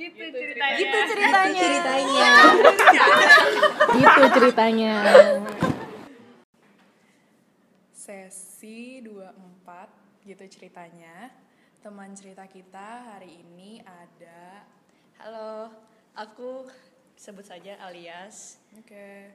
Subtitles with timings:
[0.00, 1.60] gitu ceritanya Gitu ceritanya.
[1.60, 2.30] ceritanya
[3.92, 4.94] gitu ceritanya
[7.92, 11.28] Sesi 24 gitu ceritanya.
[11.80, 14.64] Teman cerita kita hari ini ada
[15.18, 15.72] halo
[16.12, 16.68] aku
[17.14, 19.32] sebut saja alias Oke.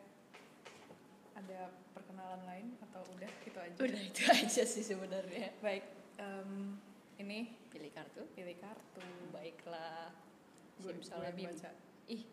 [1.35, 3.75] Ada perkenalan lain atau udah gitu aja?
[3.75, 5.83] udah itu aja sih sebenarnya Baik,
[6.15, 6.77] em,
[7.17, 9.03] ini pilih kartu pilih kartu.
[9.29, 10.13] baiklah
[10.79, 11.49] Simsalabim
[12.11, 12.23] ih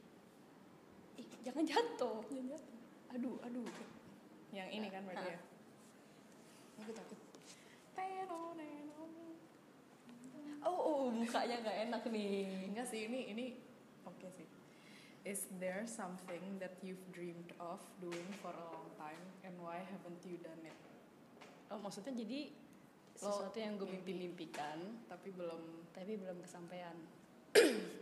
[1.16, 2.20] ih jangan jatuh
[3.12, 3.66] aduh aduh
[4.52, 5.40] Yang ini kan berarti ya?
[6.82, 7.20] aku takut
[8.52, 9.04] neno.
[10.68, 13.44] oh, oh mukanya nggak enak nih Enggak sih, ini ini
[14.04, 14.44] oke sih.
[15.24, 20.20] Is there something that you've dreamed of doing for a long time and why haven't
[20.26, 20.76] you done it?
[21.72, 22.52] oh maksudnya jadi
[23.16, 24.12] sesuatu yang gue mimpi.
[24.12, 26.96] mimpi-mimpikan Tapi belum tapi belum kesampaian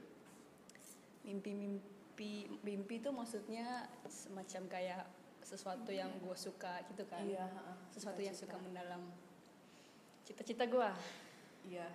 [1.30, 5.02] mimpi-mimpi mimpi itu maksudnya semacam kayak
[5.40, 7.46] sesuatu yang gue suka gitu kan Iya,
[7.88, 9.06] sesuatu yang suka mendalam
[10.22, 10.90] cita-cita gue
[11.66, 11.86] Iya.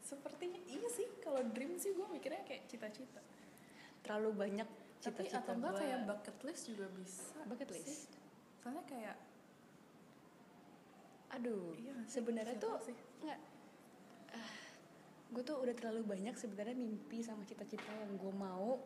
[0.00, 3.22] Sepertinya iya sih kalau dream sih gue mikirnya kayak cita-cita.
[4.02, 7.38] terlalu banyak Tapi cita-cita atau enggak kayak bucket list juga bisa.
[7.46, 7.78] bucket sih.
[7.86, 8.10] list
[8.58, 9.16] Soalnya kayak
[11.30, 12.18] aduh iya sih?
[12.18, 12.96] sebenarnya tuh sih?
[13.22, 13.38] nggak
[15.32, 18.76] gue tuh udah terlalu banyak sebenarnya mimpi sama cita-cita yang gue mau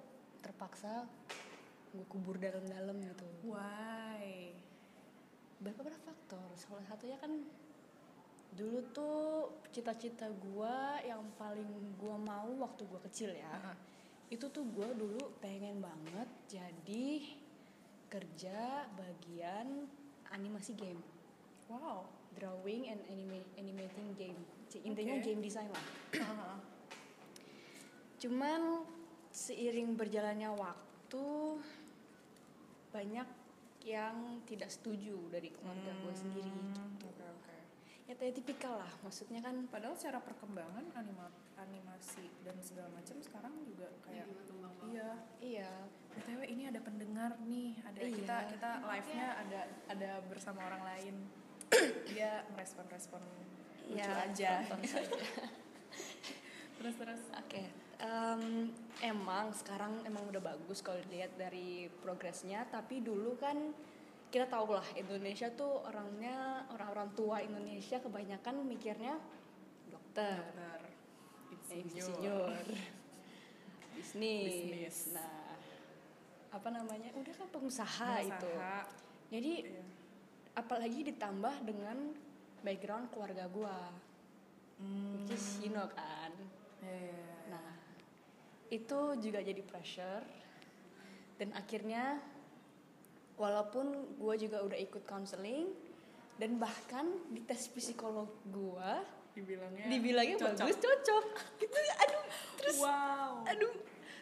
[0.40, 1.04] terpaksa
[1.90, 4.54] gue kubur dalam-dalam gitu Why?
[5.56, 7.32] beberapa faktor salah satunya kan
[8.56, 11.68] dulu tuh cita-cita gua yang paling
[12.00, 13.76] gua mau waktu gua kecil ya Heeh.
[14.32, 17.08] itu tuh gua dulu pengen banget jadi
[18.08, 19.88] kerja bagian
[20.32, 21.00] animasi game
[21.66, 22.06] Wow.
[22.38, 24.40] drawing and anima- animating game
[24.82, 25.24] intinya Oke.
[25.24, 26.56] game design lah Heeh.
[28.22, 28.82] cuman
[29.28, 31.26] seiring berjalannya waktu
[32.88, 33.28] banyak
[33.84, 37.56] yang tidak setuju dari keluarga gue sendiri Hmm, gitu Oke oke.
[38.04, 43.54] ya kayak tipikal lah maksudnya kan Padahal secara perkembangan anima animasi dan segala macam sekarang
[43.62, 44.26] juga kayak
[44.86, 45.10] iya.
[45.38, 45.70] iya
[46.12, 48.12] btw ini ada pendengar nih ada Iya.
[48.12, 51.14] kita kita live nya ada ada bersama orang lain
[52.06, 53.20] dia merespon-respon
[53.86, 54.52] lucu Iya, aja
[56.76, 57.62] terus terus Oke,
[57.98, 58.68] em,
[59.00, 62.68] emang sekarang emang udah bagus kalau dilihat dari progresnya.
[62.68, 63.72] Tapi dulu kan
[64.28, 69.16] kita tahu lah Indonesia tuh orangnya orang-orang tua Indonesia kebanyakan mikirnya
[69.88, 70.80] dokter, dokter
[71.72, 72.52] eh, insinyur
[73.96, 74.52] bisnis.
[74.52, 74.96] Bisnis.
[75.16, 75.56] Nah,
[76.52, 77.08] apa namanya?
[77.16, 78.50] Udah kan pengusaha, itu.
[78.52, 78.84] Pengusaha.
[79.32, 79.82] Jadi Iya.
[80.54, 82.12] apalagi ditambah dengan
[82.66, 83.94] background keluarga gua,
[84.76, 85.14] Hmm.
[85.16, 86.34] which is you know kan.
[86.82, 87.30] Iya.
[87.48, 87.70] Nah,
[88.68, 90.26] itu juga jadi pressure.
[91.36, 92.18] Dan akhirnya,
[93.36, 95.68] walaupun gue juga udah ikut counseling,
[96.36, 98.92] dan bahkan di tes psikolog gue,
[99.32, 100.64] dibilangnya dibilangnya cocok.
[100.64, 101.24] bagus cocok.
[101.60, 102.24] Gitu, aduh,
[102.56, 103.72] terus, wow aduh,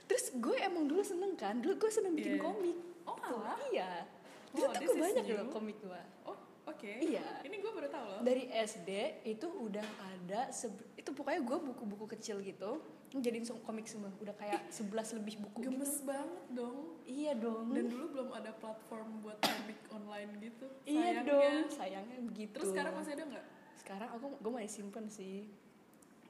[0.06, 2.78] terus gue emang dulu seneng kan, dulu gue seneng bikin komik.
[3.04, 3.58] Oh, Tuh, alah?
[3.70, 4.06] iya.
[4.50, 6.02] Oh, Dulu tuh gue is banyak loh komik gue.
[6.24, 6.38] oh
[6.74, 7.22] oke Iya.
[7.42, 8.90] ini gue baru tahu loh Dari SD
[9.24, 10.50] itu udah ada,
[10.94, 12.82] itu pokoknya gue buku-buku kecil gitu,
[13.14, 14.10] jadiin so- komik semua.
[14.16, 15.58] Udah kayak 11 lebih buku.
[15.60, 15.70] gitu.
[15.70, 17.70] gemes banget dong Iya dong.
[17.70, 21.22] dan dulu belum ada platform buat komik online gitu iya Sayangnya.
[21.24, 21.54] dong.
[21.70, 22.52] Sayangnya begitu.
[22.52, 23.46] terus sekarang masih ada nggak
[23.76, 25.44] Sekarang aku gue masih simpen sih.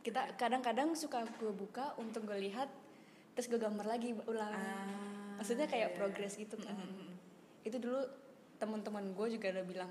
[0.01, 2.67] Kita kadang-kadang suka gue buka untuk gue lihat
[3.33, 4.51] terus gue gambar lagi ulang.
[4.51, 5.97] Ah, Maksudnya kayak iya.
[5.97, 6.75] progress gitu kan.
[7.63, 8.03] Itu dulu
[8.57, 9.91] teman-teman gue juga udah bilang,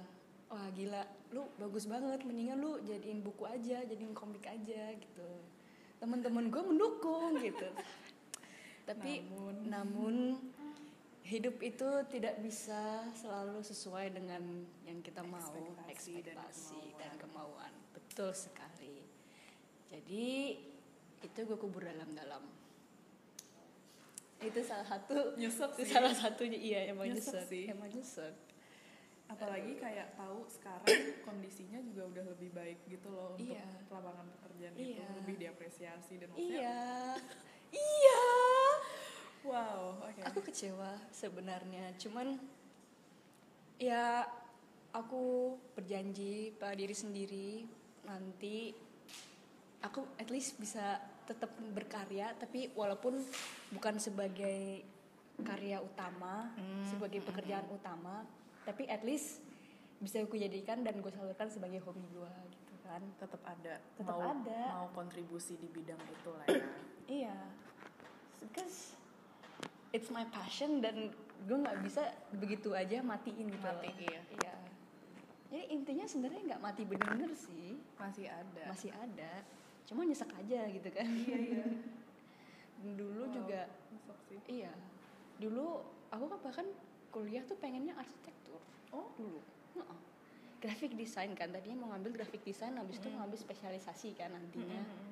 [0.54, 1.02] "Wah, gila,
[1.34, 2.22] lu bagus banget.
[2.22, 5.30] Mendingan lu jadiin buku aja, jadiin komik aja gitu."
[5.98, 7.66] Teman-teman gue mendukung gitu.
[8.86, 9.56] Tapi Namun.
[9.66, 10.16] namun
[11.26, 14.44] hidup itu tidak bisa selalu sesuai dengan
[14.86, 15.42] yang kita mau.
[15.42, 17.74] Ekspektasi dan ekspektasi dan kemauan.
[17.98, 19.02] betul sekali.
[19.90, 20.60] Jadi
[21.24, 22.46] itu gue kubur dalam-dalam.
[24.44, 26.60] Itu salah satu Nyesek salah satunya.
[26.60, 28.53] Iya emang Nyesek emang nyesek
[29.34, 30.86] apalagi kayak tahu sekarang
[31.22, 33.66] kondisinya juga udah lebih baik gitu loh untuk Iya.
[33.90, 34.94] lapangan pekerjaan itu.
[34.94, 35.08] Iya.
[35.18, 36.82] lebih diapresiasi dan maksudnya iya.
[37.74, 38.24] Iya.
[39.44, 40.22] Wow oke.
[40.24, 41.92] Aku kecewa sebenarnya.
[41.98, 42.38] Cuman
[43.76, 44.24] ya
[44.94, 45.24] aku
[45.74, 47.50] berjanji pada diri sendiri
[48.06, 48.72] nanti
[49.82, 53.20] aku at least bisa tetap berkarya tapi walaupun
[53.70, 54.84] bukan sebagai
[55.42, 58.22] karya utama Hmm, sebagai pekerjaan utama
[58.64, 59.44] tapi at least
[59.98, 64.20] bisa aku jadikan dan gue salurkan sebagai hobi gue gitu kan tetap ada Tetap mau
[64.22, 64.62] ada.
[64.74, 66.66] mau kontribusi di bidang itu lah ya
[67.22, 67.36] iya
[68.40, 68.96] because
[69.90, 71.12] it's my passion dan
[71.42, 73.76] gue nggak bisa begitu aja matiin gitu loh.
[73.76, 74.22] Mati, iya.
[74.34, 74.56] iya
[75.48, 78.64] jadi intinya sebenarnya nggak mati bener-bener sih Masih ada.
[78.66, 79.32] masih ada
[79.84, 81.66] cuma nyesek aja gitu kan Iya iya.
[83.00, 83.62] dulu Wow, juga
[84.28, 84.40] sih.
[84.50, 84.72] iya
[85.38, 85.80] dulu
[86.10, 86.68] aku kan bahkan
[87.10, 88.43] kuliah tuh pengennya arsitektur
[88.94, 89.42] Oh, dulu.
[89.74, 90.00] Heeh.
[90.60, 93.20] graphic design kan tadinya mau ngambil graphic design habis itu Mm.
[93.20, 94.80] ngambil spesialisasi kan nantinya.
[94.80, 95.12] Mm-mm.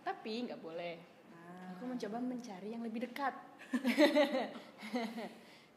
[0.00, 0.96] tapi nggak boleh.
[1.28, 3.32] Nah, aku mencoba mencari yang lebih dekat.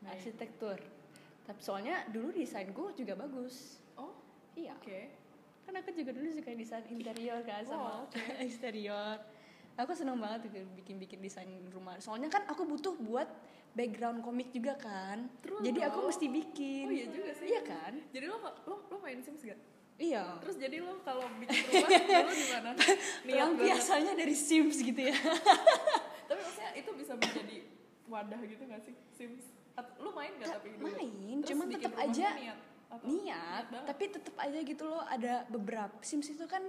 [0.05, 0.75] Arsitektur.
[1.44, 3.79] Tapi soalnya dulu desainku juga bagus.
[3.95, 4.11] Oh,
[4.53, 4.75] iya.
[4.75, 5.21] oke.
[5.63, 8.19] kan aku juga dulu suka desain interior kan sama Wow, oke.
[8.45, 9.15] eksterior.
[9.73, 11.95] Aku seneng banget bikin bikin desain rumah.
[11.97, 13.31] Soalnya kan aku butuh buat
[13.73, 17.45] background komik juga kan True jadi aku mesti bikin Oh iya juga sih.
[17.47, 19.57] iya kan Jadi lo lo lo main Sims gak?
[19.95, 22.69] iya Terus jadi lo kalau bikin rumah dulu gimana?
[23.27, 25.17] Niat biasanya dari Sims gitu ya
[26.27, 27.57] Tapi maksudnya itu bisa menjadi
[28.05, 29.45] wadah gitu gak sih Sims?
[29.97, 30.85] Lo main gak Ta- tapi dulu?
[30.87, 32.59] main, Terus cuman rumahnya aja niat.
[32.85, 33.03] Apa?
[33.03, 33.87] niat banget.
[33.89, 36.61] tapi tetap aja gitu loh ada beberapa Sims itu kan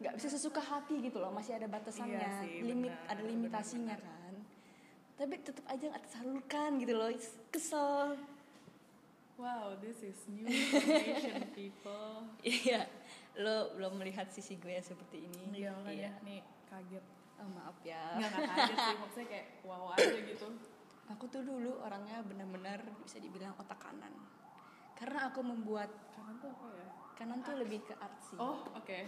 [0.00, 3.92] nggak bisa sesuka hati gitu loh masih ada batasannya Iya sih, limit benar, ada limitasinya
[3.92, 4.32] benar, kan
[5.20, 7.12] tapi tetap aja nggak tersalurkan gitu loh
[7.50, 8.16] kesel
[9.36, 12.28] Wow, this is new information people.
[12.40, 12.84] iya
[13.34, 17.04] lo belum melihat sisi gue seperti ini Iya makanya nih kaget.
[17.36, 20.48] oh maaf ya Nggak kaget sih, maksudnya kayak wow aja gitu.
[21.06, 24.12] aku tuh dulu orangnya benar-benar bisa dibilang otak kanan
[24.94, 26.88] karena aku membuat Kanan tuh apa ya?
[27.16, 28.98] kanan tuh lebih ke artsy Oh, oke.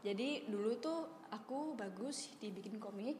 [0.00, 0.98] Jadi dulu tuh
[1.28, 3.14] aku bagus dibikin komik,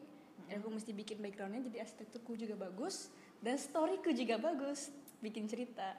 [0.51, 3.07] dan aku mesti bikin backgroundnya jadi arsitekturku juga bagus
[3.39, 4.91] dan storyku juga bagus,
[5.23, 5.95] bikin cerita.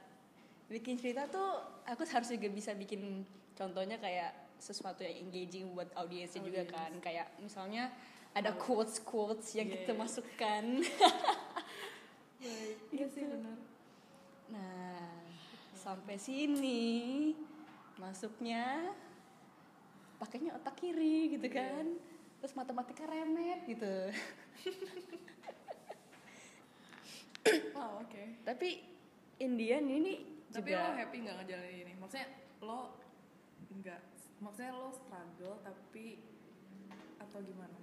[0.68, 1.56] Bikin cerita tuh
[1.88, 3.24] aku harus juga bisa bikin
[3.56, 7.88] contohnya kayak sesuatu yang engaging buat audiensnya juga kan, kayak misalnya
[8.32, 9.76] ada quotes quotes yang Yeah.
[9.82, 10.64] kita masukkan.
[10.84, 12.76] Baik.
[12.92, 13.56] Iya sih benar.
[14.50, 15.08] Nah,
[15.72, 17.32] sampai sini
[17.96, 18.92] masuknya
[20.18, 21.56] pakainya otak kiri gitu Iya.
[21.58, 21.86] kan.
[22.42, 23.94] Terus matematika remet gitu.
[27.74, 28.22] Wow, oke.
[28.46, 28.68] Tapi
[29.38, 31.92] Indian ini Tapi juga lo happy nggak ngejalanin ini?
[31.98, 32.28] Maksudnya
[32.62, 32.80] lo
[33.72, 34.00] nggak,
[34.38, 36.20] maksudnya lo struggle tapi
[37.18, 37.78] atau gimana?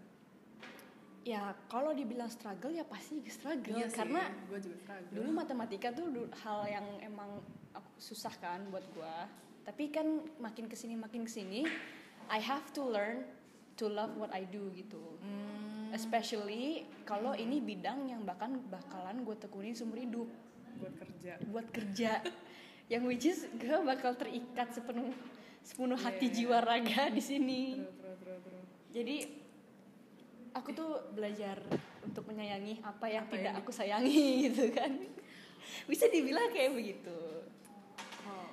[1.19, 5.13] ya kalau dibilang struggle ya pasti struggle Iya sih, karena gue juga struggle.
[5.13, 9.27] dulu matematika tuh du- hal yang emang aku susah kan buat gua.
[9.61, 10.07] Tapi kan
[10.39, 11.67] makin ke sini makin ke sini
[12.31, 13.27] I have to learn
[13.77, 15.19] to love what I do gitu.
[15.19, 16.65] Hmm, Especially
[17.01, 20.29] kalau ini bidang yang bahkan bakalan gue tekunin seumur hidup
[20.77, 21.31] buat kerja.
[21.45, 22.11] buat kerja.
[22.91, 25.13] yang which is gue bakal terikat sepenuh
[25.59, 26.35] sepenuh hati Iya.
[26.35, 27.63] jiwa raga di sini.
[27.77, 28.65] Terus, terus, terus.
[28.89, 29.15] Jadi
[30.51, 31.61] aku tuh belajar
[32.01, 34.91] untuk menyayangi apa yang Apa tidak yang di- aku sayangi gitu kan.
[35.85, 37.17] Bisa dibilang kayak begitu.
[38.23, 38.49] Oh,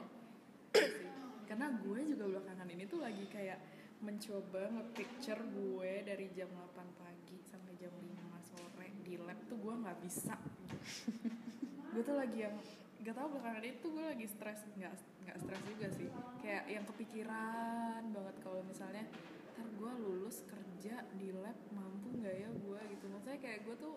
[0.75, 1.15] iya.
[1.47, 3.57] Karena gue juga belakangan ini tuh lagi kayak
[4.01, 8.05] mencoba nge-picture gue dari jam 8 pagi sampai jam 5
[8.45, 10.35] sore di lab tuh gue nggak bisa.
[11.97, 12.57] gue tuh lagi yang
[13.01, 14.95] gak tau belakangan ini tuh gue lagi stres nggak
[15.25, 16.09] nggak stres juga sih.
[16.43, 19.05] Kayak yang kepikiran banget kalau misalnya
[19.57, 22.81] ntar gue lulus kerja di lab mampu nggak ya gue?
[22.93, 23.05] Gitu.
[23.09, 23.95] Maksudnya kayak gue tuh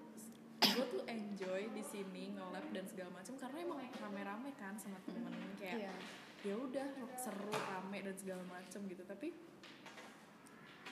[0.60, 5.34] gue tuh enjoy di sini nge-lab dan segala macam karena emang rame-rame kan sama temen.
[5.60, 5.94] Kayak Iya.
[6.40, 6.88] ya udah
[7.20, 9.04] seru rame dan segala macam gitu.
[9.04, 9.28] Tapi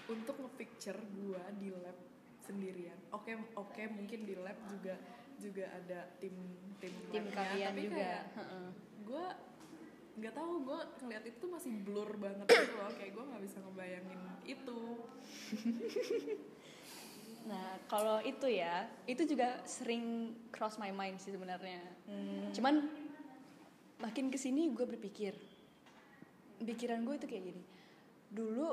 [0.08, 1.98] untuk nge-picture gua di lab
[2.44, 4.96] sendirian oke oke mungkin di lab juga
[5.38, 6.34] juga ada tim
[6.82, 7.96] tim Tim kalian tapi juga.
[7.96, 8.24] kayak
[9.06, 9.26] gua
[10.18, 13.58] nggak tahu gua ngeliat itu tuh masih blur banget gitu loh kayak gua nggak bisa
[13.62, 14.80] ngebayangin itu
[17.48, 21.80] Nah, kalau itu ya, itu juga sering cross my mind sih sebenarnya.
[22.52, 22.92] Cuman
[24.04, 25.32] makin ke sini gue berpikir,
[26.60, 27.64] pikiran gue itu kayak gini.
[28.28, 28.68] Dulu,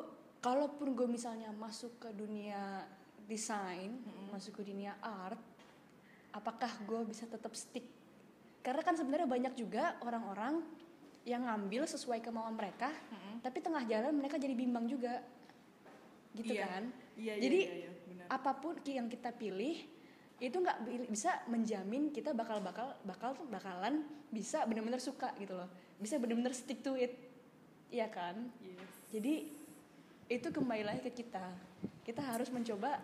[0.44, 2.84] kalaupun gue misalnya masuk ke dunia
[3.24, 3.96] desain,
[4.28, 5.40] masuk ke dunia art,
[6.36, 7.88] apakah gue bisa tetap stick?
[8.60, 10.60] Karena kan sebenarnya banyak juga orang-orang
[11.24, 12.92] yang ngambil sesuai kemauan mereka,
[13.40, 15.24] tapi tengah jalan mereka jadi bimbang juga,
[16.36, 16.68] gitu Iya.
[16.68, 16.84] kan?
[17.16, 19.86] iya Jadi iya, iya, benar apa pun yang kita pilih
[20.42, 25.70] itu nggak bi- bisa menjamin kita bakal bakal bakal bakalan bisa benar-benar suka gitu loh
[26.02, 27.14] bisa benar-benar stick to it
[27.94, 28.82] iya kan yes.
[29.14, 29.46] jadi
[30.28, 31.46] itu kembali lagi ke kita
[32.04, 33.00] kita harus mencoba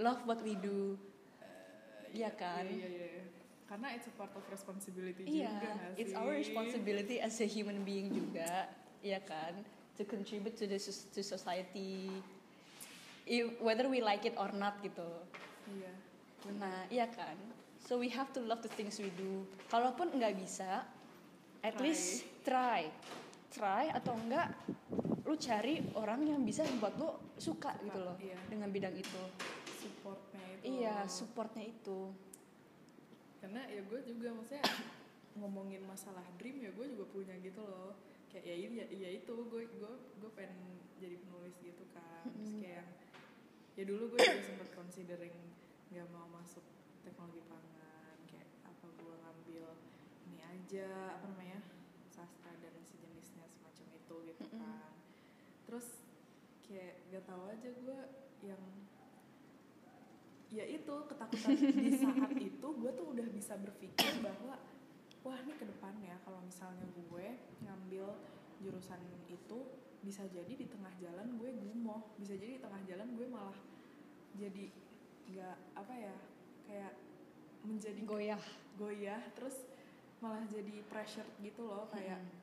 [0.00, 0.96] love what we do
[2.12, 3.24] iya kan iya, iya, iya.
[3.68, 6.20] karena it's a part of responsibility iya juga it's sih?
[6.20, 8.68] our responsibility as a human being juga
[9.04, 9.52] iya kan
[9.96, 10.80] to contribute to the
[11.12, 12.08] to society
[13.28, 15.08] I- whether we like it or not gitu
[15.68, 15.92] iya
[16.58, 17.38] Nah, iya kan?
[17.86, 19.46] So we have to love the things we do.
[19.70, 20.82] Kalaupun nggak bisa,
[21.62, 21.86] at Try.
[21.86, 22.90] least try.
[23.54, 24.50] Try atau enggak
[25.22, 28.38] lu cari orang yang bisa buat lu suka gitu loh iya.
[28.50, 29.22] dengan bidang itu.
[29.78, 32.10] supportnya itu Iya, supportnya itu.
[33.42, 34.62] karena ya gue juga maksudnya
[35.34, 37.98] ngomongin masalah dream ya gue juga punya gitu loh
[38.30, 42.86] kayak ya iya ya itu gue gue gue pengen jadi penulis gitu kan Terus kayak
[43.74, 45.34] ya dulu gue juga sempet considering
[45.90, 46.62] nggak mau masuk
[47.02, 49.66] teknologi pangan kayak apa gue ngambil
[50.30, 51.58] ini aja apa namanya
[52.08, 54.91] sastra dan sejenisnya semacam itu gitu kan
[55.68, 55.86] terus
[56.66, 57.98] kayak gak tahu aja gue
[58.42, 58.62] yang
[60.52, 64.60] ya itu ketakutan di saat itu gue tuh udah bisa berpikir bahwa
[65.24, 67.26] wah ini ke depannya kalau misalnya gue
[67.64, 68.06] ngambil
[68.60, 69.00] jurusan
[69.30, 69.58] itu
[70.02, 73.58] bisa jadi di tengah jalan gue gumoh bisa jadi di tengah jalan gue malah
[74.34, 74.64] jadi
[75.30, 76.14] nggak apa ya
[76.66, 76.92] kayak
[77.62, 78.44] menjadi Goyah.
[78.74, 79.62] goyah terus
[80.18, 82.41] malah jadi pressure gitu loh kayak Mm.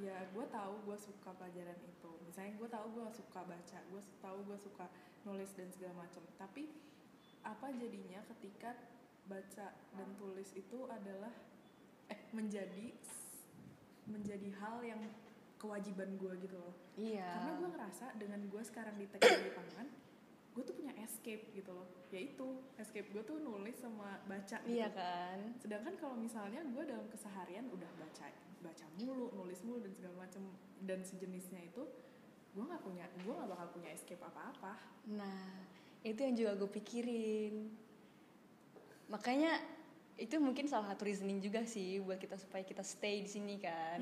[0.00, 2.10] Ya gue tahu gue suka pelajaran itu.
[2.24, 4.86] Misalnya gue tahu gue suka baca gue tahu gue suka
[5.28, 6.22] nulis dan segala macam.
[6.40, 6.72] Tapi
[7.42, 8.72] apa jadinya ketika
[9.26, 11.30] baca dan tulis itu adalah
[12.10, 12.94] eh menjadi
[14.08, 15.00] menjadi hal yang
[15.62, 16.74] kewajiban gue gitu loh.
[16.98, 17.24] Iya.
[17.38, 19.86] karena gue ngerasa dengan gue sekarang di teknologi pangan
[20.52, 21.88] gue tuh punya escape gitu loh.
[22.10, 22.46] Yaitu
[22.76, 24.74] escape gue tuh nulis sama baca gitu.
[24.74, 25.38] Iya kan?
[25.62, 28.26] sedangkan kalau misalnya gue dalam keseharian udah baca
[28.62, 30.42] baca mulu nulis mulu dan segala macam
[30.82, 31.82] dan sejenisnya itu
[32.52, 35.50] gue nggak punya gue nggak bakal punya escape apa apa Nah,
[36.00, 37.66] itu yang juga gue pikirin.
[39.10, 39.58] Makanya
[40.14, 43.98] itu mungkin salah satu reasoning juga sih buat kita supaya kita stay di sini kan.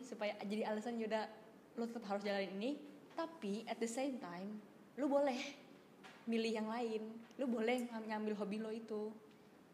[0.00, 1.26] Supaya jadi alasan yaudah
[1.74, 2.78] lo tetap harus jalan ini,
[3.12, 4.62] tapi at the same time
[4.94, 5.34] lo boleh
[6.24, 7.02] milih yang lain.
[7.34, 9.10] Lo boleh ngam- ngambil hobi lo itu.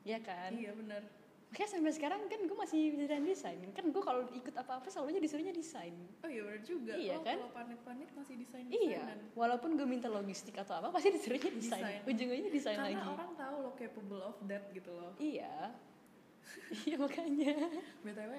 [0.01, 0.57] Ya kan?
[0.57, 1.05] iya benar
[1.51, 3.59] Makanya sampai sekarang kan gue masih desain desain.
[3.73, 5.95] Kan gue kalau ikut apa-apa selalu aja disuruhnya desain.
[6.23, 7.37] oh iya benar juga Iya oh, kan?
[7.37, 9.03] kalau panit-panit masih desain Iya,
[9.35, 11.83] walaupun gue minta logistik atau apa pasti disuruhnya desain.
[11.83, 12.01] Desain.
[12.07, 13.11] Ujung-ujungnya desain karena lagi.
[13.11, 15.75] orang tahu lo capable of that gitu loh Iya.
[16.87, 17.55] iya makanya.
[18.01, 18.33] btw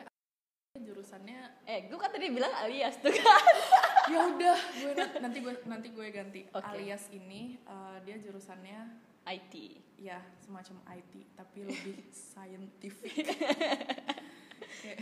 [0.73, 3.55] jurusannya Eh, gue kan tadi bilang alias tuh kan.
[4.11, 6.63] ya udah gue na- nanti gue nanti gue ganti Oke.
[6.65, 9.53] alias ini eh, dia jurusannya IT.
[9.97, 13.13] ya semacam IT tapi lebih scientific
[14.81, 14.97] kayak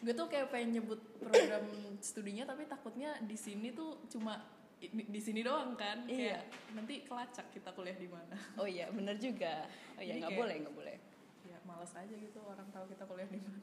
[0.00, 1.62] gue tuh kayak pengen nyebut program
[2.00, 4.42] studinya tapi takutnya di sini tuh cuma
[4.80, 6.40] di sini doang kan Iya.
[6.40, 9.68] kayak nanti kelacak kita kuliah di mana Oh iya, bener juga.
[9.98, 10.96] Oh iya, nggak boleh, nggak boleh.
[11.44, 13.60] ya males aja gitu orang tahu kita kuliah di mana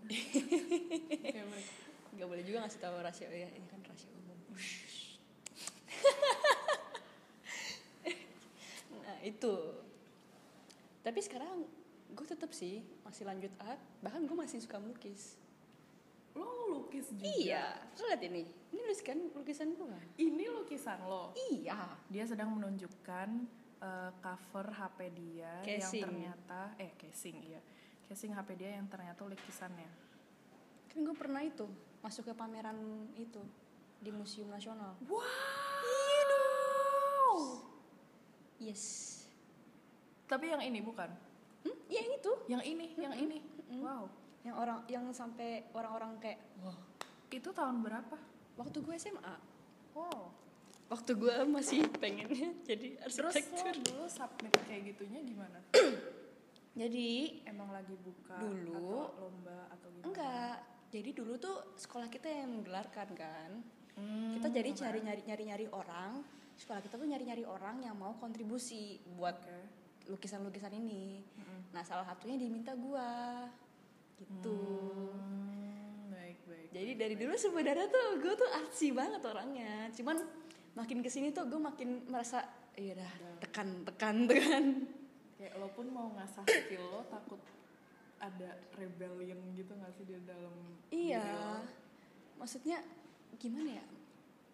[2.14, 4.38] Nggak boleh juga ngasih tahu rasio ya, ini kan rasio umum.
[8.94, 9.54] nah itu.
[11.08, 11.64] Tapi sekarang
[12.10, 15.40] gue tetap sih masih lanjut art, bahkan gue masih suka melukis.
[16.34, 18.44] lo ngelukis juga Iya, lo lihat ini.
[18.70, 19.98] Ini lukis kan lukisan gue.
[20.20, 21.96] ini lukisan lo Iya.
[22.06, 23.30] dia sedang menunjukkan
[23.78, 25.80] eh, cover HP dia Casing.
[25.98, 27.62] yang ternyata eh casing iya
[28.04, 29.90] casing HP dia yang ternyata lukisannya
[30.88, 31.66] Kan gue pernah itu
[32.00, 32.78] masuk ke pameran
[33.16, 33.42] itu
[33.98, 34.94] di Museum Nasional.
[35.08, 35.24] wow
[38.60, 39.17] Yes.
[40.28, 41.10] Tapi yang ini bukan
[41.58, 41.74] Hmm?
[41.90, 42.32] Ya yang itu.
[42.48, 43.38] yang ini yang ini
[43.82, 44.06] wow
[44.46, 46.78] Yang orang yang sampai orang-orang kayak wah,
[47.28, 48.16] itu tahun berapa
[48.56, 49.36] waktu gue SMA,
[49.92, 50.32] wow
[50.88, 53.74] waktu gue masih pengennya jadi terus lo arsitektur.
[53.84, 55.60] dulu submit kayak gitunya gimana
[56.78, 58.78] Jadi emang lagi buka Dulu.
[58.78, 60.56] atau lomba atau gimana enggak.
[60.88, 63.52] Jadi dulu tuh sekolah kita yang menggelarkan kan.
[63.98, 66.22] Hmm, Kita jadi cari nyari nyari nyari orang.
[66.54, 71.22] Sekolah kita tuh nyari nyari orang yang mau kontribusi buat oke lukisan-lukisan ini.
[71.36, 71.60] Mm-mm.
[71.72, 73.44] Nah salah satunya diminta gua
[74.18, 74.58] gitu.
[75.14, 77.22] Hmm, baik baik Jadi baik, dari baik.
[77.22, 79.92] dulu sebenarnya tuh gue tuh artsy banget orangnya.
[79.94, 80.18] Cuman
[80.74, 82.42] makin ke sini tuh gue makin merasa
[82.74, 84.66] iya dah tekan tekan tekan.
[85.34, 87.38] kayak lo pun mau ngasah skill lo takut
[88.18, 90.54] ada rebellion gitu gak sih di dalam
[90.90, 91.62] Iya.
[92.38, 92.82] Maksudnya
[93.36, 93.86] gimana ya?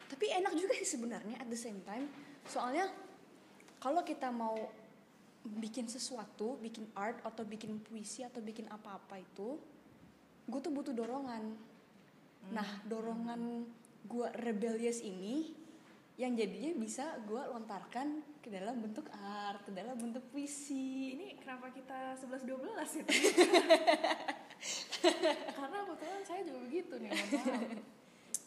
[0.08, 2.08] Tapi enak juga sih sebenarnya at the same time.
[2.44, 2.92] Soalnya
[3.80, 4.56] kalau kita mau
[5.44, 9.60] bikin sesuatu, bikin art atau bikin puisi atau bikin apa-apa itu,
[10.48, 11.52] gue tuh butuh dorongan.
[12.52, 13.68] Nah, dorongan
[14.04, 15.56] gue rebellious ini
[16.14, 21.18] yang jadinya bisa gue lontarkan ke dalam bentuk art, ke dalam bentuk puisi.
[21.18, 23.06] ini kenapa kita 11-12 ya
[25.58, 27.12] karena kebetulan saya juga begitu nih.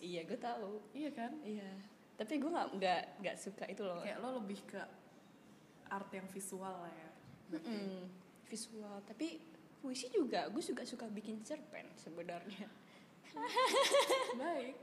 [0.01, 0.79] Iya, gue tahu.
[0.95, 1.71] iya kan Iya.
[2.17, 4.01] Tapi gue nggak nggak nggak suka itu loh.
[4.01, 4.81] kayak lo lebih ke
[5.91, 7.11] art yang visual lah ya
[7.53, 7.77] berarti.
[7.77, 8.05] Mm,
[8.47, 9.39] visual tapi
[9.79, 12.67] puisi juga gue juga suka bikin cerpen sebenarnya
[14.41, 14.75] baik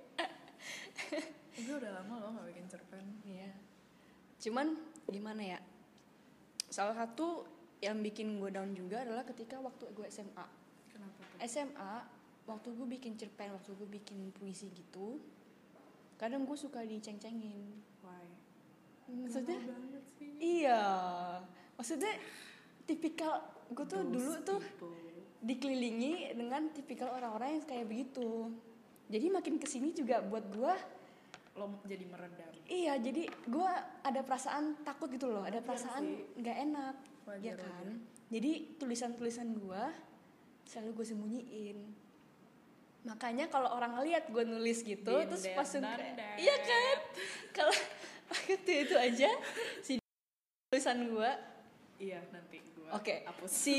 [1.60, 3.52] gue udah lama loh nggak bikin cerpen Iya.
[4.44, 4.76] Cuman
[5.08, 5.60] gimana ya?
[6.68, 7.48] Salah satu
[7.80, 10.48] yang bikin gue down juga adalah ketika waktu gue SMA.
[10.92, 11.94] kenapa tuh SMA
[12.44, 15.20] waktu gue bikin cerpen, waktu gue bikin puisi gitu,
[16.20, 17.72] kadang gue suka diceng-cengin.
[18.04, 18.28] why
[19.08, 19.60] Maksudnya?
[20.40, 20.82] Iya.
[21.76, 22.14] Maksudnya
[22.84, 24.94] tipikal gue tuh Those dulu tuh people.
[25.44, 28.52] dikelilingi dengan tipikal orang-orang yang kayak begitu.
[29.12, 30.74] Jadi makin ke sini juga buat gue
[31.54, 36.58] lo jadi meredam Iya, jadi gue ada perasaan takut gitu loh, ada Wajar perasaan nggak
[36.66, 36.96] enak,
[37.30, 37.88] Wajar, ya kan?
[38.34, 39.84] Jadi tulisan-tulisan gue
[40.66, 41.78] selalu gue sembunyiin.
[43.06, 45.68] Makanya kalau orang ngeliat gue nulis gitu, Din, terus pas
[46.40, 46.98] iya kan?
[47.52, 47.76] Kalau
[48.50, 49.30] waktu itu aja
[49.80, 49.94] si
[50.68, 51.32] tulisan gue,
[51.98, 53.78] iya nanti gue oke, hapus si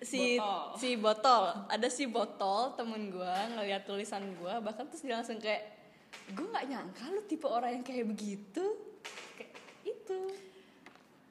[0.00, 0.66] si Botol.
[0.76, 5.62] si botol, ada si botol temen gue ngeliat tulisan gue, bahkan terus dia langsung kayak
[6.30, 8.64] gue nggak nyangka lu tipe orang yang kayak begitu,
[9.34, 10.20] kayak itu.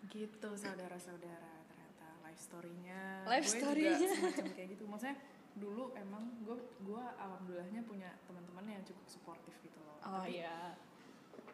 [0.05, 3.97] gitu saudara-saudara ternyata life story-nya Life story-nya.
[3.97, 5.17] semacam kayak gitu maksudnya
[5.53, 10.77] dulu emang gue gue alhamdulillahnya punya teman-teman yang cukup suportif gitu loh Oh Tapi iya.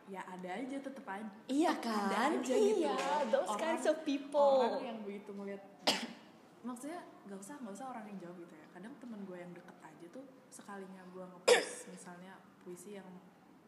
[0.09, 2.31] Ya ada aja tetep aja Iya ada kan?
[2.35, 3.21] aja gitu iya, loh.
[3.29, 4.65] those Orang- kinds of people.
[4.65, 5.61] orang yang begitu ngeliat
[6.67, 9.77] maksudnya nggak usah nggak usah orang yang jauh gitu ya kadang temen gue yang deket
[9.79, 13.07] aja tuh sekalinya gue ngepost misalnya puisi yang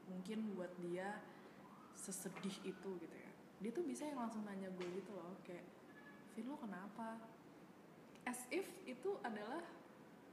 [0.05, 1.21] mungkin buat dia
[1.93, 3.31] sesedih itu gitu ya
[3.61, 5.63] dia tuh bisa yang langsung nanya gue gitu loh kayak
[6.33, 7.21] Vin lo kenapa
[8.23, 9.61] as if itu adalah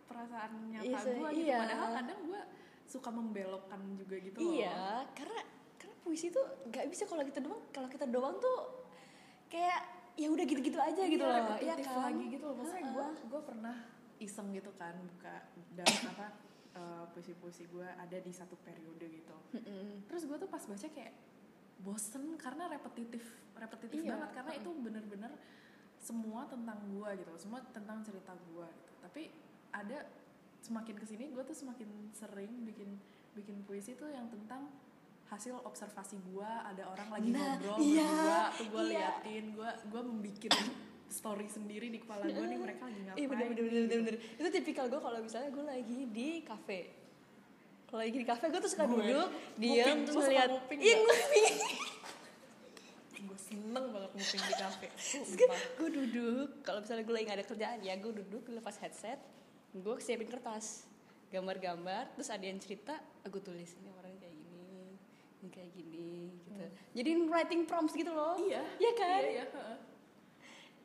[0.04, 1.56] perasaan nyata Iya, gue gitu iya.
[1.60, 2.42] padahal kadang gue
[2.88, 5.40] suka membelokkan juga gitu loh Iya, karena
[6.08, 7.60] puisi tuh nggak bisa kalau kita doang.
[7.68, 8.58] Kalau kita doang tuh
[9.46, 9.80] kayak
[10.16, 11.36] ya udah gitu-gitu aja gitu Iya, loh.
[11.46, 12.02] repetitif Iya kan?
[12.02, 13.76] lagi gitu loh maksudnya gue gue pernah
[14.18, 15.36] iseng gitu kan buka
[15.72, 16.26] dan apa
[16.74, 19.36] eh, puisi-puisi gue ada di satu periode gitu
[20.04, 21.14] terus gue tuh pas baca kayak
[21.78, 23.22] bosen karena repetitif
[23.54, 25.32] repetitif Iya, banget karena itu bener-bener
[25.98, 29.22] semua tentang gue gitu loh, semua tentang cerita gue gitu tapi
[29.70, 30.02] ada
[30.58, 32.98] semakin ke sini gue tuh semakin sering bikin
[33.38, 34.66] bikin puisi tuh yang tentang
[35.28, 38.92] hasil observasi gue ada orang lagi Nah, ngobrol iya, berdua tuh gue iya.
[38.96, 40.52] liatin gue gue membikin
[41.08, 43.88] story sendiri di kepala gue nih mereka lagi ngapain Iya bener bener bener, gitu.
[43.88, 44.16] bener, bener.
[44.40, 46.80] Itu tipikal gue kalau misalnya gue lagi di kafe.
[47.88, 50.48] Kalau lagi di kafe gue tuh suka Gue, duduk, diam terus ngeliat.
[50.72, 51.56] Iya nguping.
[53.18, 54.86] gue seneng banget nguping di kafe
[55.74, 59.18] gue duduk kalau misalnya gue lagi gak ada kerjaan ya gue duduk gue lepas headset
[59.74, 60.86] gue siapin kertas
[61.34, 62.94] gambar-gambar terus ada yang cerita
[63.26, 64.07] aku tulis ini orang
[65.38, 66.52] ini kayak gini gitu.
[66.98, 68.34] Jadi writing prompts gitu loh.
[68.38, 68.62] Iya.
[68.78, 69.22] Iya kan?
[69.22, 69.44] Iya, iya,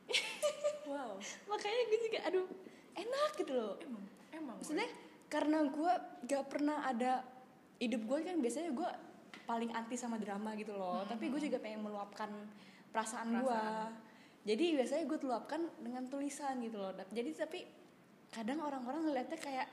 [0.90, 1.16] wow.
[1.48, 2.46] Makanya gue juga aduh
[2.94, 3.74] enak gitu loh.
[3.82, 4.88] Emang emang maksudnya
[5.26, 5.92] karena gue
[6.30, 7.26] gak pernah ada
[7.82, 8.90] hidup gue kan biasanya gue
[9.44, 11.02] paling anti sama drama gitu loh.
[11.08, 12.30] Tapi gue juga pengen meluapkan
[12.94, 13.50] perasaan, gue.
[13.50, 13.92] Perasaan.
[14.44, 16.92] jadi biasanya gue luapkan dengan tulisan gitu loh.
[17.10, 17.60] Jadi tapi
[18.30, 19.68] kadang orang-orang ngeliatnya kayak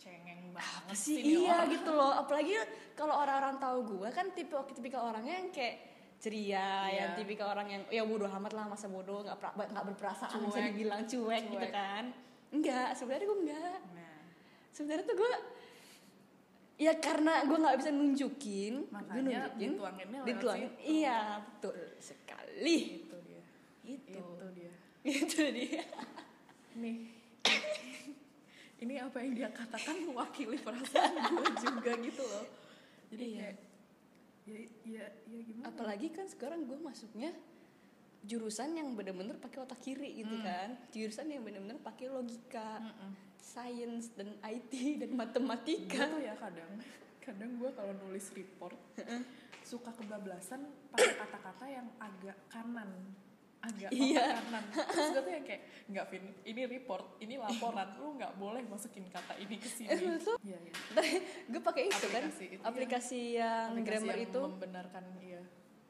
[0.00, 1.68] cengeng banget apa sih iya orang.
[1.70, 2.12] gitu loh.
[2.16, 2.56] Apalagi
[2.96, 5.76] kalau orang-orang tahu gue kan tipe tipikal orangnya yang kayak
[6.16, 6.96] ceria Iya.
[6.96, 10.56] yang tipikal orang yang ya bodoh amat lah masa bodoh nggak pra- nggak berperasaan bisa
[10.58, 10.66] Cuek.
[10.68, 11.70] dibilang cuek, gitu Cuek.
[11.70, 12.04] kan.
[12.50, 14.20] Enggak sebenarnya gue enggak nah.
[14.70, 15.32] Sebenarnya tuh gue
[16.80, 19.20] ya karena gue nggak bisa nunjukin gue makanya
[19.52, 20.70] nunjukin dituanginnya dituangin.
[20.80, 23.04] iya betul sekali.
[23.04, 23.42] Itu dia.
[23.84, 24.72] Itu itu dia.
[25.04, 25.84] Itu dia.
[26.76, 27.19] Nih
[28.80, 32.44] ini apa yang dia katakan mewakili perasaan gue juga gitu loh
[33.10, 33.38] jadi Iya.
[33.38, 33.56] kayak
[34.42, 37.30] ya ya ya gimana apalagi kan sekarang gue masuknya
[38.20, 40.44] jurusan yang bener-bener pakai otak kiri gitu Hmm.
[40.44, 43.12] kan jurusan yang bener-bener pakai logika Mm-mm.
[43.36, 46.72] science dan IT dan matematika tuh ya kadang
[47.20, 48.76] kadang gue kalau nulis report
[49.62, 52.90] suka kebablasan pakai kata-kata yang agak kanan
[53.60, 54.40] agak Iya.
[54.40, 57.88] kanan terus gue tuh yang kayak nggak Vin ini report ini laporan.
[57.96, 59.90] Lu nggak boleh masukin kata ini ke sini.
[59.90, 60.16] Eh.
[60.40, 60.72] Iya, iya.
[61.46, 62.64] gue pakai itu kan Aplikasi itu, iya.
[62.64, 64.40] aplikasi yang Aplikasi grammar yang itu.
[64.40, 65.42] membenarkan iya.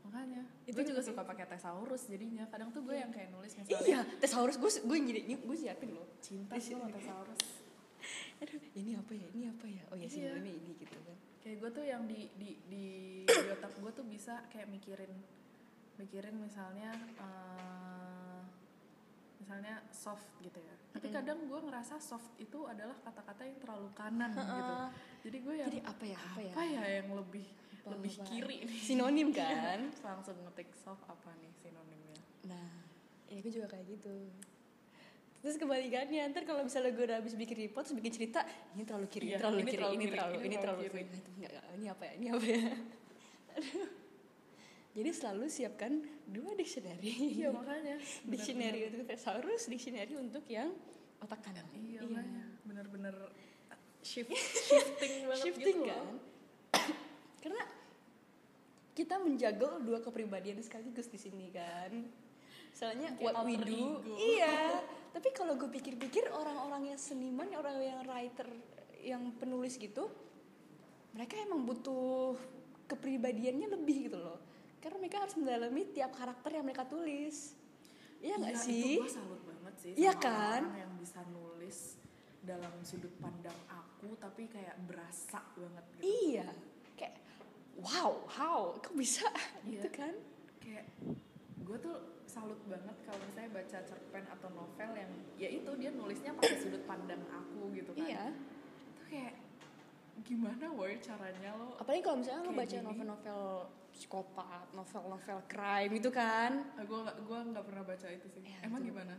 [0.03, 0.43] Makanya.
[0.65, 2.43] Itu juga suka pakai thesaurus jadinya.
[2.45, 3.79] Kadang tuh gue yang kayak nulis misalnya.
[3.81, 6.09] Iya thesaurus gue gue jadi gue siapin loh.
[6.19, 7.39] Cinta sih sama thesaurus.
[8.43, 9.83] Aduh ini apa ya ini apa ya?
[9.89, 10.41] Oh ya sih Iya.
[10.41, 11.17] ini ini gitu kan.
[11.39, 12.85] Kayak gue tuh yang di di di,
[13.23, 15.13] di otak gue tuh bisa kayak mikirin
[16.01, 18.41] mikirin misalnya eh,
[19.37, 20.75] misalnya soft gitu ya.
[20.91, 24.75] Tapi kadang gue ngerasa soft itu adalah kata-kata yang terlalu kanan gitu.
[25.29, 26.53] Jadi gue yang jadi apa ya apa ya?
[26.57, 27.47] apa ya yang lebih
[27.81, 28.25] Apa, lebih apa?
[28.27, 28.81] kiri nih?
[28.81, 29.81] Sinonim kan?
[30.09, 32.19] langsung ngetik soft apa nih sinonimnya?
[32.49, 32.69] Nah
[33.29, 34.15] ya gue juga kayak gitu.
[35.41, 38.45] Terus kebalikannya ntar kalau misalnya gue udah habis bikin report terus bikin cerita
[38.77, 40.83] ini terlalu kiri Iya, terlalu ini kiri terlalu ini kiri, terlalu ini ini terlalu terlalu
[40.85, 41.01] kiri.
[41.01, 41.33] kiri.
[41.33, 42.61] Enggak, enggak, ini apa ya ini apa ya.
[44.91, 47.15] jadi selalu siapkan dua dictionary.
[47.39, 47.97] Iya makanya.
[48.33, 50.75] Dictionary untuk thesaurus dictionary untuk yang
[51.23, 51.67] otak kanan.
[51.71, 52.45] Iya makanya.
[52.67, 53.15] Bener-bener
[54.03, 54.35] shift
[54.69, 56.03] shifting banget shifting gitu kan?
[56.03, 56.19] Loh.
[57.43, 57.63] karena
[58.99, 61.93] kita menjaga dua kepribadian sekaligus di sini kan.
[62.75, 64.15] Soalnya Kayak what we do ego.
[64.19, 64.83] iya.
[65.11, 68.47] Tapi kalau gue pikir-pikir orang-orang yang seniman orang yang writer
[69.03, 70.07] yang penulis gitu
[71.11, 72.39] mereka emang butuh
[72.87, 74.39] kepribadiannya lebih gitu loh
[74.81, 77.55] karena mereka harus mendalami tiap karakter yang mereka tulis.
[78.21, 78.93] Iya nggak Iya, sih?
[78.97, 80.61] itu gue salut banget sih Iya kan?
[80.69, 81.79] orang yang bisa nulis
[82.41, 86.05] dalam sudut pandang aku tapi kayak berasa banget gitu.
[86.05, 86.49] Iya.
[86.97, 87.17] Kayak
[87.77, 88.77] wow how?
[88.77, 89.25] Kok bisa?
[89.65, 89.81] Iya.
[89.81, 90.15] gitu kan?
[90.61, 90.85] Kayak
[91.61, 96.33] gue tuh salut banget kalau misalnya baca cerpen atau novel yang ya itu dia nulisnya
[96.37, 98.05] pakai sudut pandang aku gitu kan.
[98.05, 98.25] Iya.
[98.97, 99.35] Itu kayak
[100.25, 103.41] gimana woy caranya lo apalagi kalau misalnya lo Kayak baca novel-novel
[103.91, 106.51] psikopat novel-novel crime itu kan?
[106.87, 108.43] Gue nggak gue nggak pernah baca itu sih.
[108.47, 108.95] Ya, emang itu.
[108.95, 109.15] gimana?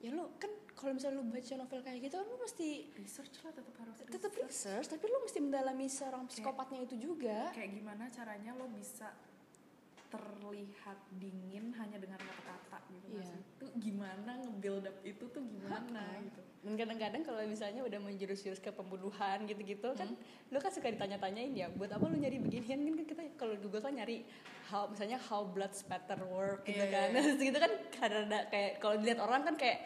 [0.00, 3.74] Ya lo kan kalau misalnya lo baca novel kayak gitu lo mesti research lah tetap
[3.76, 4.48] harus tetap research.
[4.48, 7.52] research tapi lo mesti mendalami seorang psikopatnya itu juga.
[7.52, 9.12] kayak gimana caranya lo bisa
[10.10, 13.38] terlihat dingin hanya dengan kata-kata gitu sih?
[13.56, 16.20] Itu gimana nge-build up itu tuh gimana Ha-ha.
[16.20, 16.40] gitu.
[16.60, 20.52] dan kadang-kadang kalau misalnya udah menjurus-jurus ke pembunuhan gitu-gitu kan Hmm.
[20.52, 23.96] lo kan suka ditanya-tanyain ya buat apa lo nyari beginian kan kita kalau Google kan
[23.96, 24.28] nyari
[24.68, 27.20] how misalnya how blood spatter work gitu Iya, kan iya.
[27.24, 29.78] Terus gitu kan ada kayak kalau dilihat orang kan kayak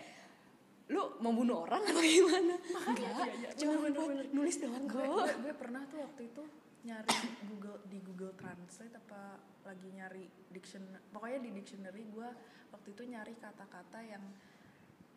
[0.85, 3.49] lu mau bunuh orang atau gimana enggak iya, iya.
[3.55, 6.43] cuma Bener, buat bener, nulis doang Gue, gue, gue pernah tuh waktu itu
[6.83, 12.29] nyari Google di Google Translate apa lagi nyari diction pokoknya di dictionary gue
[12.71, 14.23] waktu itu nyari kata-kata yang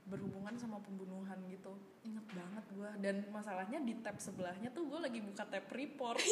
[0.08, 1.76] berhubungan sama pembunuhan gitu.
[2.08, 6.24] Inget banget gue dan masalahnya di tab sebelahnya tuh gue lagi buka tab report.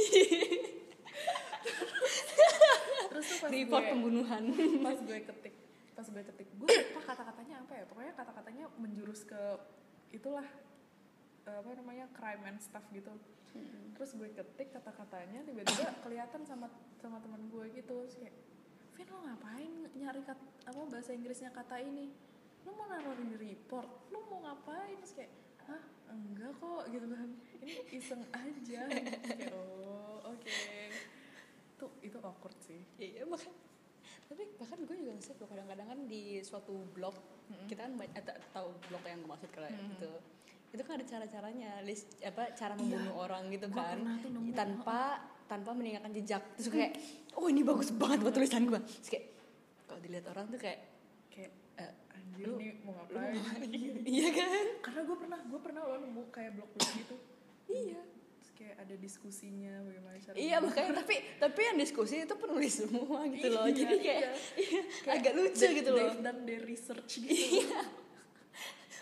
[3.12, 4.43] Terus tuh pas report gue, pembunuhan.
[4.80, 5.56] pas gue ketik
[5.95, 7.84] pas gue ketik gue lupa kata-katanya apa ya.
[7.84, 9.60] Pokoknya kata-katanya menjurus ke
[10.15, 10.47] itulah
[11.45, 13.12] apa namanya crime and stuff gitu
[13.94, 17.96] terus gue ketik kata-katanya tiba-tiba kelihatan sama sama teman gue gitu.
[18.04, 18.36] Terus kayak
[18.96, 22.12] Vin lo ngapain nyari kat, apa bahasa Inggrisnya kata ini?
[22.63, 24.08] Lo mau naruh di report?
[24.08, 24.96] Lo mau ngapain?
[25.00, 25.32] Terus kayak
[25.68, 25.84] hah?
[26.10, 27.30] Enggak kok gitu kan.
[27.60, 28.82] Ini iseng aja.
[29.26, 30.60] Kayak oh oke.
[31.76, 32.80] Tuh itu awkward sih.
[32.96, 33.52] Iya bahkan
[34.26, 37.13] tapi bahkan gue juga ngerasa tuh kadang-kadang kan di suatu blog
[37.70, 39.86] kita kan ba- eh, ta- tahu blog yang gue maksud kalau Mm-mm.
[39.91, 40.10] gitu.
[40.10, 40.12] itu
[40.82, 44.02] kan ada cara-caranya list apa cara membunuh orang gitu kan.
[44.52, 46.42] tanpa tanpa meninggalkan jejak.
[46.58, 46.92] Terus kayak
[47.34, 49.26] oh ini bagus banget buat tulisan gue terus kayak
[49.86, 50.80] kalau dilihat orang tuh kayak
[51.30, 53.70] kayak eh, anjir Lu- nih mau lu ngapain?
[54.18, 54.66] iya kan?
[54.82, 57.16] Karena gue pernah gue pernah lo nemu kayak blog-blog gitu.
[57.68, 58.02] Iya.
[58.36, 63.20] Terus kayak ada diskusinya bagaimana cara Iya makanya tapi tapi yang diskusi itu penulis semua
[63.28, 63.64] gitu loh.
[63.64, 64.32] Iya, Jadi kayak iya.
[64.56, 66.10] iya, Kayak agak lucu they- gitu loh.
[66.18, 67.70] done their research gitu.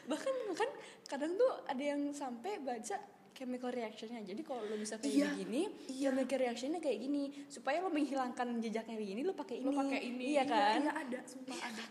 [0.03, 0.69] Bahkan kan
[1.05, 2.97] kadang tuh ada yang sampai baca
[3.33, 4.21] chemical reactionnya.
[4.21, 7.23] Jadi kalau lo bisa kayak Iya, begini, chemical reactionnya kayak gini.
[7.47, 9.65] Supaya lo menghilangkan jejaknya begini, lo pakai ini.
[9.65, 10.79] lo pakai ini Iya kan?
[10.79, 11.83] iya ada sumpah ada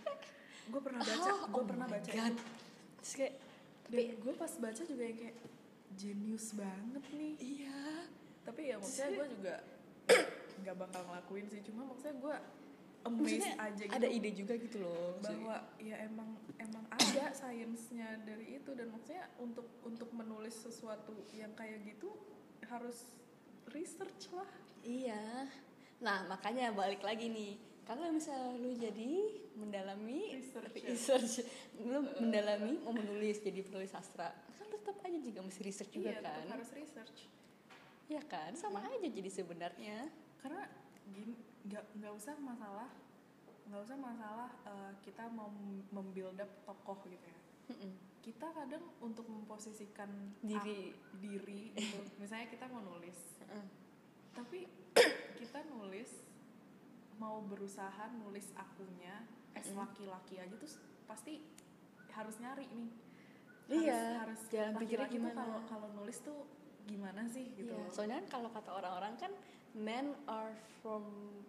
[0.62, 2.32] gue pernah baca Oh, gue oh pernah baca God.
[2.32, 2.44] itu.
[3.02, 3.34] Terus kayak
[3.92, 5.36] dan gue pas baca juga yang kayak
[5.92, 8.08] genius banget nih iya.
[8.40, 9.54] tapi ya maksudnya gue juga
[10.64, 12.36] nggak bakal ngelakuin sih cuma maksudnya gue
[13.02, 15.18] amazed Maksudnya aja gitu ada ide juga gitu loh.
[15.18, 21.50] bahwa ya emang emang ada sainsnya dari itu dan maksudnya untuk untuk menulis sesuatu yang
[21.52, 22.14] kayak gitu
[22.64, 23.18] harus
[23.68, 24.48] research lah
[24.82, 25.46] Iya.
[26.00, 27.54] Nah, makanya balik lagi nih.
[27.82, 29.10] Kalau misalnya lu jadi
[29.54, 30.82] mendalami Researcher.
[30.84, 31.46] research,
[31.78, 36.18] lu mendalami mau menulis jadi penulis sastra, kan tetap aja juga mesti research juga iya
[36.20, 36.46] kan?
[36.50, 37.30] harus research
[38.06, 38.50] Iya kan?
[38.54, 40.10] Sama aja jadi sebenarnya.
[40.38, 40.66] karena
[41.12, 42.90] gini nggak nggak usah masalah
[43.62, 45.48] nggak usah masalah eh, kita mau
[45.88, 47.38] membuild up tokoh gitu ya.
[48.20, 50.90] Kita kadang untuk memposisikan Diri.
[50.90, 51.98] ak- diri gitu.
[52.20, 53.18] Misalnya kita mau nulis.
[54.30, 54.66] Tapi
[55.40, 56.10] kita nulis
[57.16, 59.22] mau berusaha nulis akunya
[59.52, 60.70] es laki-laki aja tuh
[61.04, 61.38] pasti
[62.10, 62.90] harus nyari nih.
[63.72, 65.38] Iya, harus jalan pikirnya gimana.
[65.38, 66.44] kalau kalau nulis tuh
[66.82, 67.88] gimana sih gitu Iya.
[67.88, 69.11] Soalnya kan kalau kata orang-orang
[69.74, 71.02] men are from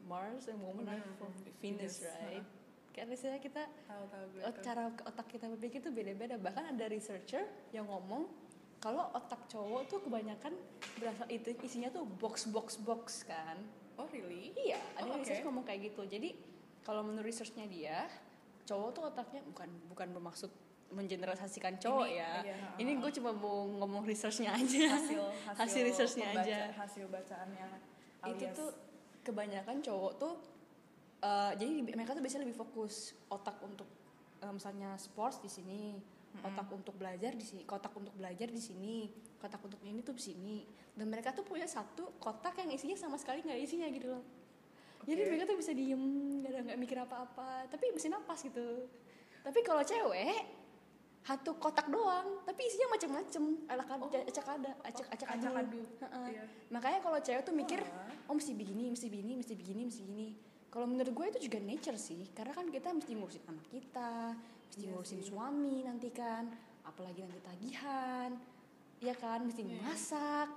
[0.04, 2.46] Mars and women are Bener, from Venus, Venus, right?
[2.94, 6.38] Kan misalnya kita tahu-tahu gue Oh, cara otak kita berpikir tuh beda-beda.
[6.38, 8.30] Bahkan ada researcher yang ngomong
[8.78, 10.54] kalau otak cowok tuh kebanyakan
[10.98, 13.58] berasal itu isinya tuh box box box kan?
[13.98, 14.54] Oh really?
[14.54, 16.06] Iya ada Oh, research ngomong kayak gitu.
[16.06, 16.38] Jadi
[16.82, 18.06] kalau menurut researchnya dia
[18.64, 20.52] cowok tuh otaknya bukan bukan bermaksud
[20.94, 22.34] mengeneralisasikan cowok Ini, ya.
[22.46, 24.94] iya, ini gue cuma mau ngomong researchnya aja.
[24.94, 25.22] Hasil
[25.58, 27.68] hasil researchnya pembaca- aja hasil bacaannya
[28.28, 28.56] itu alias.
[28.56, 28.72] tuh
[29.24, 30.34] kebanyakan cowok tuh
[31.24, 33.88] eh, jadi di- mereka tuh biasanya lebih fokus otak untuk
[34.44, 36.00] eh, misalnya sports di sini
[36.42, 39.06] otak untuk belajar di sini kotak untuk belajar di sini
[39.38, 40.58] kotak untuk ini tuh di sini.
[40.94, 44.24] Dan mereka tuh punya satu kotak yang isinya sama sekali nggak isinya gitu loh.
[45.04, 45.30] Jadi Oke.
[45.30, 46.00] mereka tuh bisa diem
[46.42, 48.88] nggak ada nggak mikir apa-apa tapi bisa napas gitu.
[49.44, 50.63] Tapi kalau cewek
[51.24, 54.12] satu kotak doang tapi isinya macem-macem ala Oh.
[54.12, 55.82] acak ada acak acak adu.
[55.98, 56.28] Heeh.
[56.30, 56.44] Iya.
[56.68, 58.28] makanya kalau cewek tuh mikir Wah.
[58.28, 60.28] oh mesti begini mesti begini mesti begini mesti begini
[60.68, 64.12] kalau menurut gue itu juga nature sih karena kan kita mesti ngurusin anak kita
[64.68, 65.28] mesti Iya ngurusin sih.
[65.30, 66.44] suami nanti kan
[66.84, 68.32] apalagi nanti tagihan
[69.00, 69.80] ya kan mesti Iya.
[69.82, 70.48] masak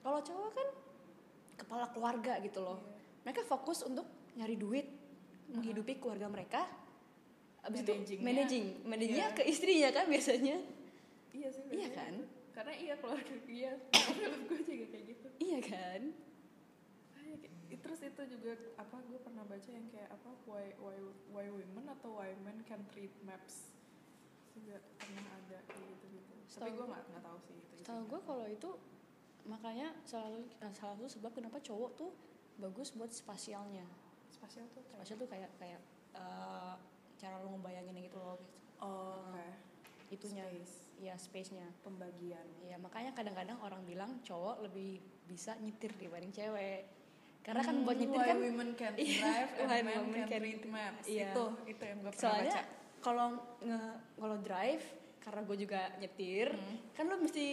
[0.00, 0.68] kalau cowok kan
[1.56, 3.20] kepala keluarga gitu loh Iya.
[3.22, 4.86] mereka fokus untuk nyari duit
[5.46, 6.64] menghidupi keluarga mereka
[7.64, 8.66] abis itu managing.
[8.84, 9.36] Managingnya Iya.
[9.36, 10.56] ke istrinya kan biasanya.
[11.30, 12.14] Iya sih Iya kan?
[12.50, 13.72] karena iya keluarga iya.
[14.14, 15.26] Film gue juga kayak gitu.
[15.38, 16.00] Iya kan?
[17.12, 20.96] Kayak kayak- terus itu juga apa gue pernah baca yang kayak apa why why
[21.28, 23.68] why women atau why men can treat maps.
[24.52, 28.00] Juga pernah ada kayak gitu gitu tapi Setahu- gue nggak nggak tahu sih itu Tahu
[28.06, 28.70] gue kalau itu
[29.44, 32.10] makanya selalu eh, salah satu sebab kenapa cowok tuh
[32.56, 33.82] bagus buat spasialnya.
[34.30, 35.80] spasial tuh kayak Spasial tuh kayak kayak
[36.14, 36.74] eh,
[37.16, 38.46] cara lu ngebayangin gitu loh gitu.
[38.80, 39.46] oh oke
[40.06, 40.74] Itunya Space.
[40.96, 41.66] ya space-nya.
[41.80, 46.86] pembagian Ya makanya kadang-kadang orang bilang cowok lebih bisa nyetir dibanding cewek.
[47.40, 50.42] Karena kan buat nyetir Hmm, kan women can Iya, drive and men women can can-
[50.42, 51.28] read maps iya.
[51.28, 52.62] itu itu yang gue pernah soalnya baca
[53.00, 53.26] kalau
[53.60, 53.80] nge
[54.14, 54.84] kalau drive
[55.18, 56.48] karena gue juga nyetir
[56.92, 57.46] kan lo mesti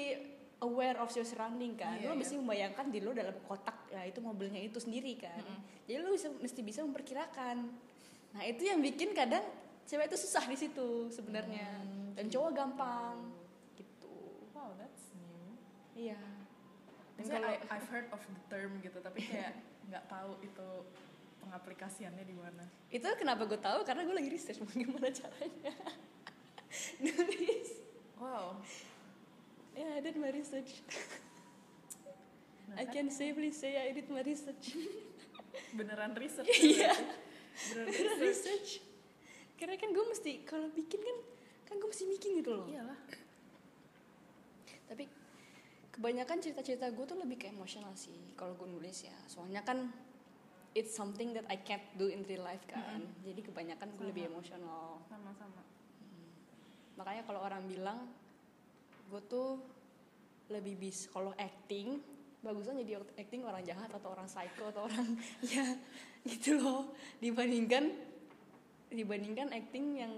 [0.62, 1.98] aware of your surrounding kan Hmm.
[1.98, 2.20] Iya, lo iya.
[2.20, 5.42] mesti membayangkan diri lo dalam kotak ya itu mobilnya itu sendiri kan
[5.84, 7.58] jadi lo bisa mesti bisa memperkirakan
[8.32, 9.44] nah itu yang bikin kadang
[9.86, 11.68] cewek itu susah di situ sebenarnya.
[11.68, 13.18] Hmm, dan cowok gampang.
[13.76, 14.16] Gitu.
[14.56, 15.56] Wow that's new.
[15.98, 16.22] Iya.
[17.20, 19.60] Dan kalau I, I've heard of the term gitu tapi kayak
[19.92, 20.70] nggak tahu itu
[21.44, 22.64] pengaplikasiannya di mana.
[22.88, 23.84] Itu kenapa gue tahu?
[23.84, 25.74] Karena gue lagi research gimana caranya.
[27.04, 27.70] Nulis.
[28.16, 28.62] Wow.
[29.76, 30.80] Ya I did my research.
[32.72, 32.94] Nah, I kan?
[32.94, 34.80] can safely say I did my research.
[35.76, 36.48] Beneran research
[36.80, 36.96] Iya.
[37.70, 38.82] Beneran research.
[39.60, 41.18] Karena kan gue mesti kalau bikin kan
[41.70, 42.66] kan gue mesti bikin gitu loh.
[42.66, 43.00] Iyalah.
[44.90, 45.06] Tapi
[45.94, 49.18] kebanyakan cerita-cerita gue tuh lebih ke emosional sih kalau gue nulis ya.
[49.30, 49.88] Soalnya kan
[50.74, 53.04] it's something that I can't do in real life kan.
[53.22, 55.04] Jadi kebanyakan gue lebih emosional.
[55.08, 55.62] Sama-sama.
[57.00, 58.10] Makanya kalau orang bilang
[59.12, 59.60] gue tuh
[60.52, 62.00] lebih bis kalau acting
[62.42, 65.08] bagusnya jadi acting orang jahat atau orang psycho atau orang
[65.54, 65.66] ya
[66.26, 66.90] gitu loh.
[67.22, 67.94] Dibandingkan
[68.92, 70.14] dibandingkan acting yang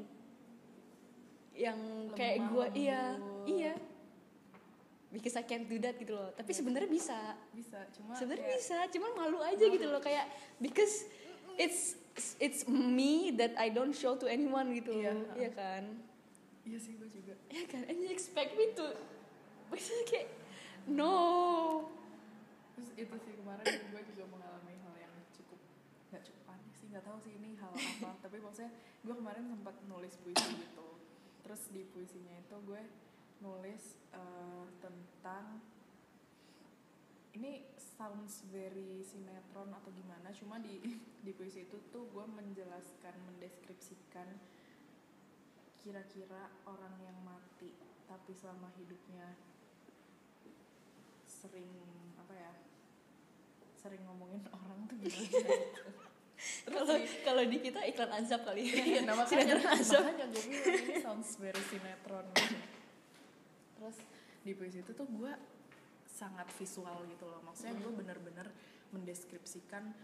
[1.54, 1.78] yang
[2.18, 3.02] kayak Lemah gue iya
[3.46, 3.74] iya.
[5.14, 6.34] Because I can't do that gitu loh.
[6.34, 7.38] Tapi sebenarnya bisa.
[7.54, 10.02] Bisa cuma sebenarnya kayak- bisa cuman malu aja gitu loh.
[10.02, 10.26] Kayak
[10.58, 11.06] because
[11.60, 11.94] it's
[12.42, 14.90] it's me that I don't show to anyone gitu.
[14.90, 15.84] Iya, loh iya kan?
[16.66, 17.38] Iya sih gue juga.
[17.54, 17.86] Ya kan?
[17.86, 18.90] And you expect me to?
[19.70, 20.28] Maksudnya kayak
[20.90, 21.14] no
[22.74, 25.60] terus itu sih kemarin gue juga mengalami hal yang cukup
[26.10, 28.10] nggak cukup aneh sih nggak tahu sih ini hal apa.
[28.26, 30.88] Tapi maksudnya gue kemarin sempat nulis puisi gitu.
[31.44, 32.82] Terus di puisinya itu gue
[33.44, 35.60] nulis eh, tentang
[37.34, 40.80] ini sounds very sinetron atau gimana cuma di
[41.26, 44.28] di puisi itu tuh gue menjelaskan mendeskripsikan
[45.82, 47.74] kira-kira orang yang mati
[48.08, 49.36] tapi selama hidupnya
[51.44, 51.68] sering
[52.16, 52.52] apa ya
[53.76, 55.84] sering ngomongin orang tuh gimana gitu.
[56.72, 56.96] kalau
[57.28, 60.76] kalau di kita iklan azab kali ya Iya, nah makanya, Sinetron azab makanya gue bilang
[60.80, 62.28] ini sounds very sinetron.
[63.80, 63.98] Terus
[64.44, 65.32] di puisi itu tuh gue
[66.08, 67.40] sangat visual gitu loh.
[67.48, 68.48] Maksudnya gue bener-bener
[68.92, 69.96] mendeskripsikan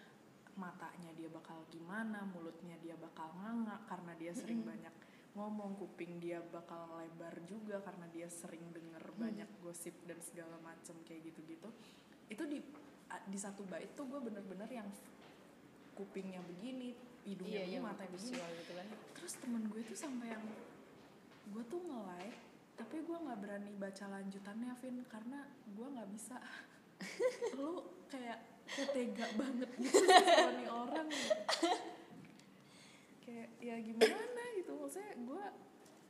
[0.56, 4.92] matanya dia bakal gimana, mulutnya dia bakal nganga karena dia sering banyak
[5.40, 11.00] ngomong, kuping dia bakal lebar juga karena dia sering denger banyak gosip dan segala macem
[11.08, 11.72] kayak gitu-gitu.
[12.28, 12.60] Itu di
[13.26, 14.90] di satu bait tuh gue bener-bener yang
[15.98, 16.94] kupingnya begini,
[17.28, 20.46] hidungnya begini, matanya begini gitu kan terus temen gue tuh sampai yang
[21.50, 22.40] gue tuh nge-like
[22.80, 25.40] tapi gue nggak berani baca lanjutannya Vin karena
[25.76, 26.38] gue nggak bisa
[27.58, 31.34] lu kayak kayak tega banget gitu sama nih orang gitu.
[33.30, 34.44] kayak ya gimana?
[34.58, 34.72] gitu.
[34.74, 35.46] Maksudnya gue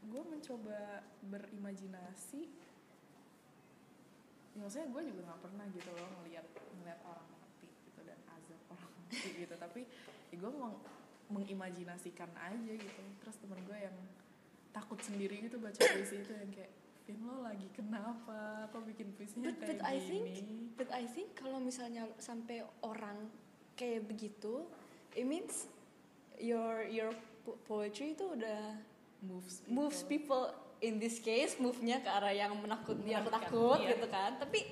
[0.08, 0.80] gue mencoba
[1.28, 2.42] berimajinasi.
[4.56, 6.48] Ya, maksudnya gue juga nggak pernah gitu loh ngelihat
[6.80, 9.54] ngelihat orang mati gitu dan azab orang mati gitu.
[9.60, 9.82] Tapi
[10.32, 10.80] ya gue mau
[11.30, 13.02] mengimajinasikan aja gitu.
[13.20, 13.98] Terus temen gue yang
[14.72, 16.72] takut sendiri gitu baca puisi itu yang kayak
[17.10, 18.70] Vin lo lagi kenapa?
[18.70, 20.06] Kok bikin puisinya but, kayak but I gini?
[20.06, 20.26] think
[20.78, 23.34] but I think kalau misalnya sampai orang
[23.74, 24.70] kayak begitu
[25.18, 25.66] it means
[26.40, 27.12] your your
[27.44, 28.80] po- poetry itu udah
[29.22, 29.72] moves people.
[29.72, 30.44] moves people.
[30.80, 33.94] In this case move-nya ke arah yang menakut yang takut iya.
[33.94, 34.40] gitu kan.
[34.40, 34.64] Tapi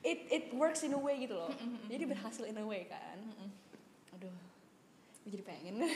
[0.00, 1.50] it it works in a way gitu loh.
[1.90, 3.18] Jadi berhasil in a way kan.
[4.14, 4.30] Aduh
[5.26, 5.82] gue jadi pengen.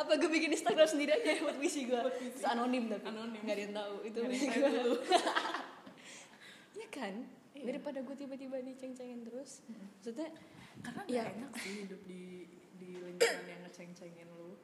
[0.00, 2.00] Apa gue bikin Instagram sendiri aja buat puisi gue
[2.32, 3.04] Terus anonim tapi.
[3.04, 3.40] Anonim.
[3.44, 4.94] nggak ada yang tahu itu yang gue tahu.
[6.80, 7.14] ya kan?
[7.52, 7.62] Iya.
[7.72, 9.60] daripada gue tiba-tiba diceng-cengin terus.
[9.68, 10.28] Maksudnya
[10.80, 11.22] karena Iya.
[11.24, 12.24] gak enak sih hidup di
[12.76, 14.54] di lingkungan yang ngeceng-cengin lu?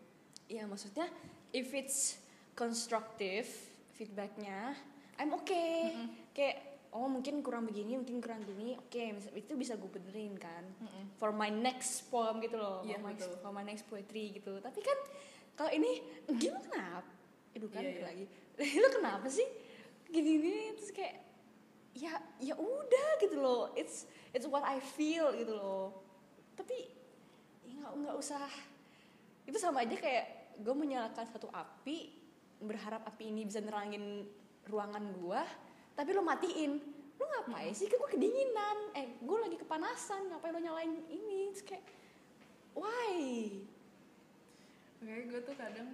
[0.47, 1.09] Ya maksudnya
[1.51, 2.21] if it's
[2.53, 3.49] constructive
[3.93, 4.77] feedbacknya
[5.17, 5.93] I'm okay.
[6.33, 6.57] Kayak
[6.93, 10.65] oh mungkin kurang begini mungkin kurang gini oke mis- itu bisa gue benerin kan.
[11.17, 13.33] For my next poem gitu loh Iya, for, my, betul.
[13.41, 14.59] for my next poetry gitu.
[14.59, 14.99] Tapi kan
[15.55, 17.01] kalau ini gimana?
[17.01, 17.11] Kenapa
[17.53, 18.03] Aduh kan Iya, iya.
[18.03, 18.25] lagi.
[18.81, 19.45] Lu kenapa sih
[20.07, 21.17] gini gini terus kayak
[21.93, 23.73] ya ya udah gitu loh.
[23.73, 25.93] It's it's what I feel gitu loh.
[26.53, 26.89] Tapi
[27.93, 28.49] nggak nggak usah.
[29.45, 32.13] Itu sama aja kayak gue menyalakan satu api
[32.63, 34.25] berharap api ini bisa nerangin
[34.65, 35.43] ruangan gua
[35.93, 36.81] tapi lo matiin.
[37.21, 37.87] Lo ngapain sih?
[37.87, 38.79] Kan gue kedinginan.
[38.97, 40.33] Eh gue lagi kepanasan.
[40.33, 41.53] Ngapain lo nyalain ini?
[41.53, 41.85] Terus kayak
[42.73, 43.21] why?
[45.05, 45.89] Kayak gue tuh kadang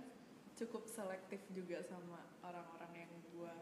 [0.54, 3.54] cukup selektif juga sama orang-orang yang gue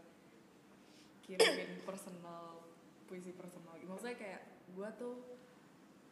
[1.25, 2.61] kirimin personal
[3.09, 3.79] puisi personal.
[3.81, 4.43] Maksudnya kayak
[4.77, 5.15] gue tuh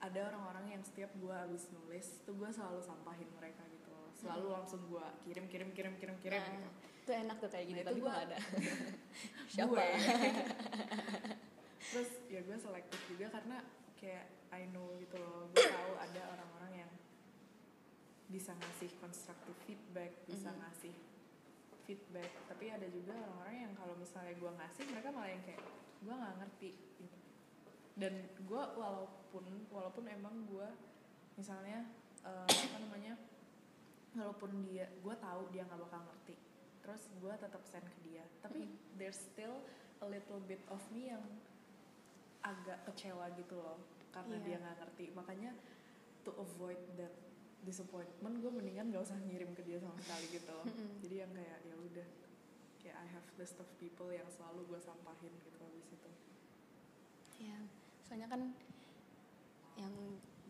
[0.05, 4.85] ada orang-orang yang setiap gue abis nulis tuh gue selalu sampahin mereka gitu selalu langsung
[4.85, 6.69] gue kirim kirim kirim kirim kirim Nah, gitu.
[7.01, 8.38] itu enak tuh kayak gini Nah, tapi gue ada?
[9.53, 9.69] Siapa?
[9.71, 9.87] Gue.
[11.85, 13.57] Terus ya gue selektif juga karena
[13.95, 16.93] kayak I know gitu loh gue tahu ada orang-orang yang
[18.27, 20.59] bisa ngasih constructive feedback bisa Mhm.
[20.61, 20.95] ngasih
[21.85, 22.31] feedback.
[22.49, 25.62] Tapi ada juga orang-orang yang kalau misalnya gue ngasih mereka malah yang kayak
[26.01, 26.71] gue nggak ngerti.
[26.99, 27.17] Gitu.
[27.95, 28.11] dan
[28.43, 28.62] gue
[29.35, 30.68] walaupun walaupun emang gue
[31.35, 31.83] misalnya
[32.23, 33.18] eh, apa namanya
[34.14, 36.38] walaupun dia gue tahu dia nggak bakal ngerti
[36.85, 38.20] terus gue tetap send ke dia.
[38.44, 38.68] Tapi
[39.01, 39.57] there's still
[40.05, 41.25] a little bit of me yang
[42.44, 43.81] agak kecewa gitu loh
[44.12, 44.44] karena Iya.
[44.44, 45.07] dia nggak ngerti.
[45.16, 45.51] Makanya
[46.29, 47.11] to avoid that
[47.64, 50.68] disappointment gue mendingan gak usah ngirim ke dia sama sekali gitu loh.
[50.68, 51.01] Mm-mm.
[51.01, 52.07] jadi yang kayak ya udah
[52.85, 56.11] kayak I have list of people yang selalu gue sampahin gitu habis itu.
[57.40, 57.57] Ya
[58.05, 58.53] soalnya kan
[59.79, 59.93] yang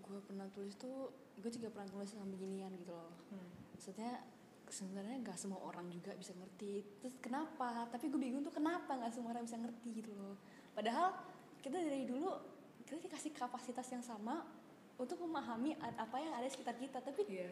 [0.04, 1.10] gue pernah tulis tuh
[1.40, 3.12] gue juga pernah tulis sama beginian gitu loh.
[3.74, 4.20] Maksudnya
[4.68, 6.84] sebenarnya nggak semua orang juga bisa ngerti.
[7.00, 7.88] Terus kenapa?
[7.88, 10.36] Tapi gue bingung tuh kenapa nggak semua orang bisa ngerti gitu loh.
[10.76, 11.16] Padahal
[11.64, 12.30] kita dari dulu
[12.84, 14.44] kita dikasih kapasitas yang sama
[15.00, 17.00] untuk memahami apa yang ada di sekitar kita.
[17.00, 17.50] Tapi Iya.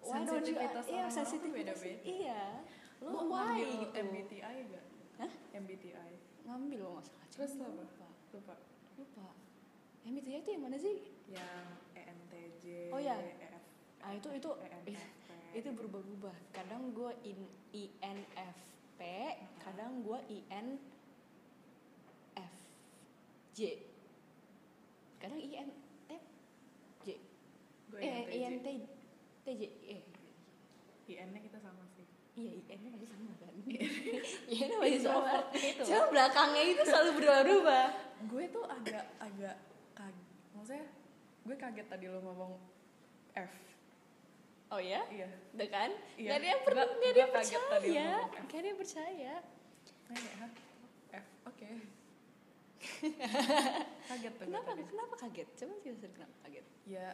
[0.00, 0.56] why don't you
[0.88, 2.08] iya sensitivitas beda-beda.
[2.08, 2.42] iya.
[3.04, 4.86] Lo lo why ngambil gitu MBTI gak?
[5.20, 5.32] Hah?
[5.52, 6.12] MBTI
[6.48, 7.24] ngambil loh masalah.
[7.28, 7.82] Terus lo apa?
[7.84, 8.08] lupa.
[8.32, 8.54] Lupa.
[8.96, 9.49] Lupa
[10.04, 10.96] MBTI itu yang mana sih?
[11.28, 13.14] Yang E ENTJ Oh, iya.
[13.20, 13.62] EF,
[14.00, 14.96] ah itu itu ENFP
[15.50, 16.36] itu berubah-ubah.
[16.54, 17.40] Kadang gue in
[17.74, 19.00] INFP
[19.60, 20.78] kadang gue INFJ
[25.20, 27.06] kadang INTJ
[27.90, 28.86] gue eh ENTJ
[29.44, 30.02] INTJ eh.
[31.10, 32.06] IN-nya kita sama sih.
[32.38, 33.50] Iya IN nya masih sama kan?
[34.54, 35.26] IN nya masih sama.
[35.26, 35.82] Introvert gitu.
[35.90, 37.86] cuma belakangnya itu selalu berubah-ubah.
[38.30, 39.56] Gue tuh agak agak
[40.70, 40.86] maksudnya
[41.40, 42.52] gue kaget tadi lo ngomong
[43.34, 43.52] F.
[44.70, 45.26] Oh ya iya.
[45.50, 45.90] Udah kan?
[46.14, 46.28] Iya.
[46.30, 48.06] Gak ada yang perlu Gua- gak ada yang percaya.
[48.46, 49.34] gak ada yang percaya?
[51.10, 51.70] F oke.
[54.14, 54.68] Kaget tuh kenapa?
[54.70, 54.82] tadi.
[54.86, 55.48] Kenapa kaget?
[55.58, 56.66] Coba jelasin kenapa kaget?
[56.86, 57.06] Ya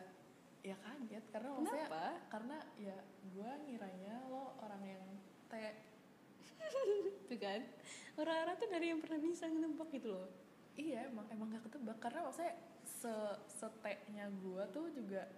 [0.61, 2.05] ya kaget karena maksudnya kenapa?
[2.29, 5.05] karena ya gue ngiranya lo orang yang
[5.49, 5.53] T
[7.33, 7.61] tuh kan?
[8.21, 10.29] Orang-orang tuh dari yang pernah bisa ngebak gitu loh.
[10.77, 11.97] Iya emang emang gak ketebak.
[12.05, 12.53] Karena maksudnya
[12.97, 13.13] se
[13.53, 15.29] seteknya gue tuh juga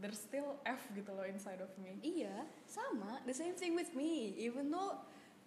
[0.00, 2.00] there's still F gitu loh inside of me.
[2.00, 4.32] Iya sama the same thing with me.
[4.40, 4.96] Even though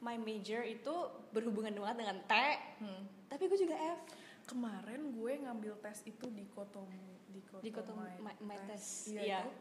[0.01, 0.93] my major itu
[1.33, 2.33] berhubungan banget dengan T
[2.81, 3.03] hmm.
[3.29, 3.99] tapi gue juga F.
[4.45, 6.89] Kemarin gue ngambil tes itu di kotom
[7.31, 9.39] di kotom, Di kotom my- my test, iya iya.
[9.47, 9.51] itu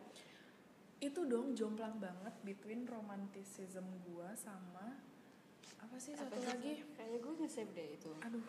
[1.00, 4.98] itu dong jomplang banget between romanticism gue sama
[5.78, 6.48] apa sih Apa satu sih?
[6.50, 6.72] lagi?
[6.92, 8.10] Kayaknya gue nge-save deh itu.
[8.20, 8.44] Aduh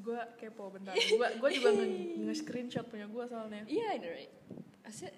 [0.00, 0.94] gue kepo bentar.
[0.94, 1.86] Gue gue juga nge,
[2.22, 3.62] nge screenshot punya gue soalnya.
[3.66, 4.32] Iya ini right?
[4.84, 5.10] Asli,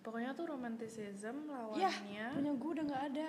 [0.00, 1.36] pokoknya tuh romanticism
[1.76, 3.28] ya lawannya punya gue udah nggak ada.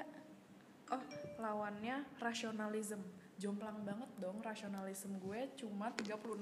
[0.91, 1.03] Oh
[1.41, 3.01] lawannya rasionalism.
[3.41, 6.37] Jomplang banget dong rasionalism gue cuma 36%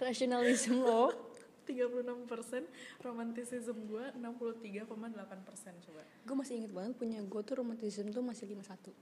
[0.00, 1.12] rasionalisme lo?
[1.66, 6.00] 36% romanticism gue 63,8% coba.
[6.22, 8.94] Gue masih inget banget punya gue tuh romanticism tuh masih 51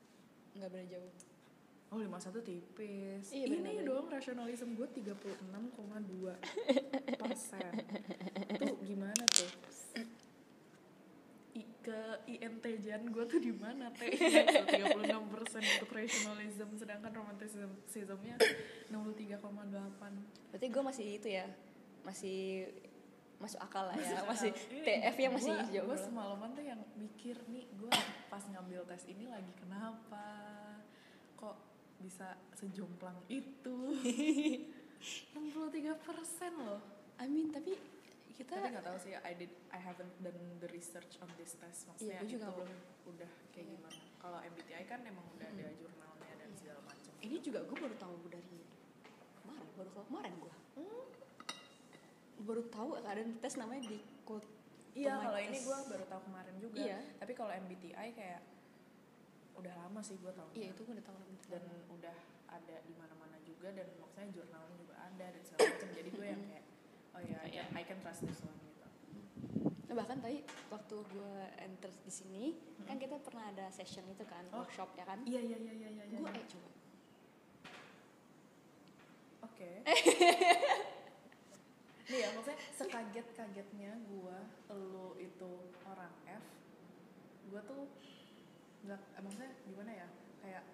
[0.55, 1.11] nggak beda jauh
[1.95, 3.30] Oh 51 tipis.
[3.30, 3.86] Iya, Ini bener-bener.
[3.86, 6.34] dong rasionalisme gue 36,2
[7.14, 7.70] persen.
[8.59, 9.47] Tuh gimana tuh?
[11.55, 14.11] I, ke INTJ-an gue tuh di mana teh?
[14.11, 18.42] 36 persen untuk rationalism, sedangkan romanticismnya
[18.90, 20.51] 63,8.
[20.51, 21.47] berarti gue masih itu ya
[22.03, 22.66] masih
[23.38, 26.80] masuk akal lah ya masih Iya, TF nya masih gua, jauh Gue semalaman tuh yang
[26.99, 27.90] mikir nih, gue
[28.26, 30.26] pas ngambil tes ini lagi kenapa?
[31.38, 31.74] Kok
[32.05, 33.76] bisa sejomplang itu?
[35.32, 36.80] 63 persen loh.
[37.16, 37.72] I mean tapi
[38.34, 41.86] kita Tapi nggak tahu sih, I did, I haven't done the research on this test.
[41.86, 42.80] Maksudnya Iya, juga itu belum.
[43.14, 43.98] udah kayak gimana?
[44.18, 47.12] Kalau MBTI kan emang udah ada jurnalnya dan segala macam.
[47.20, 48.59] ini juga gue baru tahu dari
[49.38, 51.05] kemarin baru tahu kemarin gue Hmm.
[52.42, 54.44] baru tahu ada tes namanya di code
[54.92, 56.78] Iya, kalau ini gue baru tahu kemarin juga.
[56.78, 56.98] Iya.
[57.18, 58.40] Tapi kalau MBTI kayak
[59.55, 60.48] udah lama sih gue tahu.
[60.52, 62.16] iya itu gue udah tahu dan udah
[62.50, 65.88] ada di mana-mana juga dan maksudnya jurnalnya juga ada dan segala macam.
[65.94, 66.64] Jadi gue yang kayak
[67.14, 68.86] oh ya I can, I can trust this one gitu.
[69.84, 72.44] Nah, bahkan tadi waktu gue enter di sini
[72.84, 74.62] kan kita pernah ada session itu kan Oh.
[74.62, 75.22] workshop ya kan?
[75.22, 76.70] Iya iya iya iya iya gue eh coba.
[79.44, 79.70] Oke.
[82.05, 84.36] Nih ya maksudnya sekaget kagetnya gue
[84.68, 85.52] lo itu
[85.88, 86.44] orang F
[87.48, 87.82] gue tuh
[88.85, 90.09] nggak eh, maksudnya gimana ya?
[90.45, 90.64] Kayak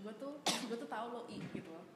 [0.00, 0.32] gue tuh
[0.68, 1.86] gue tuh tahu lo I gitu loh.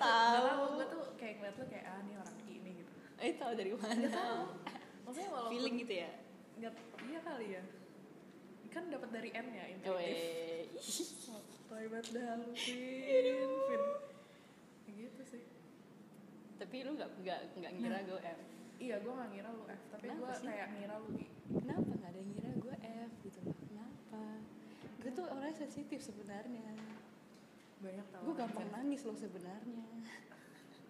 [0.00, 2.92] Tuh- nggak tahu gue tuh kayak ngeliat lo kayak ah ini orang I ini gitu.
[3.20, 3.94] Eh tahu dari mana?
[4.00, 4.40] Nggak tahu
[5.04, 6.10] maksudnya walaupun feeling gitu ya?
[6.56, 6.72] Nggak
[7.04, 7.62] iya kali ya.
[8.70, 10.14] Kan dapat dari N ya oh, intuitif.
[10.14, 10.62] Eh.
[11.66, 12.48] Toy banget dah lu
[14.86, 15.42] Kayak gitu sih.
[16.56, 18.40] Tapi lu nggak nggak nggak ngira gue F?
[18.80, 21.26] Iya gue gak ngira lu F Tapi gue kayak ngira lu I.
[21.50, 23.56] Kenapa nggak ada yang ngira gue F gitu loh
[24.10, 24.22] kenapa
[25.00, 26.66] gue tuh orangnya sensitif sebenarnya.
[27.78, 29.86] Banyak tau gue gampang nangis loh sebenarnya.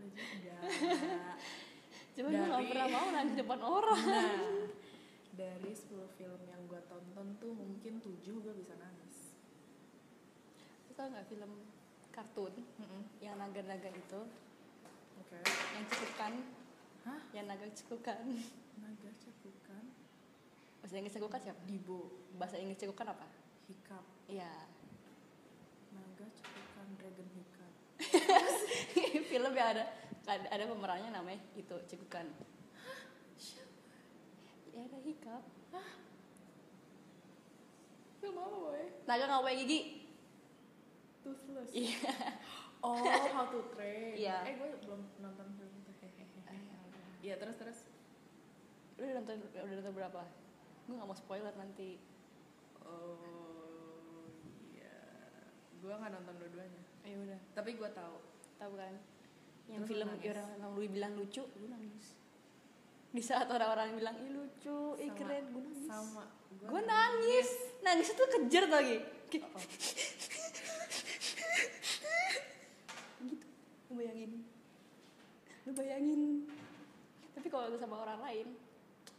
[2.17, 4.01] Cuma gue Dari- pernah mau nangis depan orang.
[4.01, 4.73] Nah
[5.37, 5.85] Dari 10
[6.17, 9.37] film yang gue tonton tuh Mungkin 7 gue bisa nangis.
[10.89, 11.61] Lu tau nggak film
[12.09, 12.57] kartun
[13.21, 14.21] yang naga-naga itu?
[15.21, 15.45] Oke.
[15.77, 16.33] Yang cekukan.
[17.05, 17.21] Hah?
[17.37, 18.25] yang naga cekukan.
[18.81, 19.85] Naga cekukan?
[20.81, 21.61] Bahasa Inggris cekukan siapa?
[21.69, 22.09] Dibo.
[22.41, 23.29] Bahasa Inggris cekukan apa?
[23.69, 24.53] Hikap iya
[25.91, 27.73] Naga cekukan Dragon Hikap
[29.31, 29.85] film yang ada
[30.31, 32.27] ada, ada pemerannya namanya itu cekukan
[34.71, 35.43] ya ada hikap
[38.21, 38.85] Film apa boy?
[39.09, 39.81] naga nggak punya gigi
[41.27, 42.15] Toothless iya
[42.81, 44.17] Oh, How to Train.
[44.17, 44.41] Iya.
[44.49, 45.93] Eh, gue belum nonton film itu.
[47.21, 47.79] Iya, terus terus.
[48.97, 50.23] lu udah nonton udah nonton berapa
[50.89, 52.01] gue nggak mau spoiler nanti
[52.85, 53.50] Oh, iya.
[55.81, 56.83] Gue nggak nonton dua-duanya.
[57.09, 57.41] ayo udah.
[57.57, 58.17] Tapi gue tahu.
[58.61, 58.95] tahu kan?
[59.71, 62.07] Yang Terus film orang orang lu bilang lucu gue nangis.
[63.11, 65.89] Di saat orang-orang bilang ih lucu ih keren gue nangis.
[65.89, 66.25] Sama.
[66.53, 67.49] gue nangis.
[67.81, 68.09] nangis.
[68.13, 68.97] Itu kejer tuh lagi.
[69.01, 69.47] Oh, gitu.
[73.91, 74.33] Lu bayangin.
[75.65, 76.23] Lu bayangin.
[77.35, 78.49] Tapi kalau sama orang lain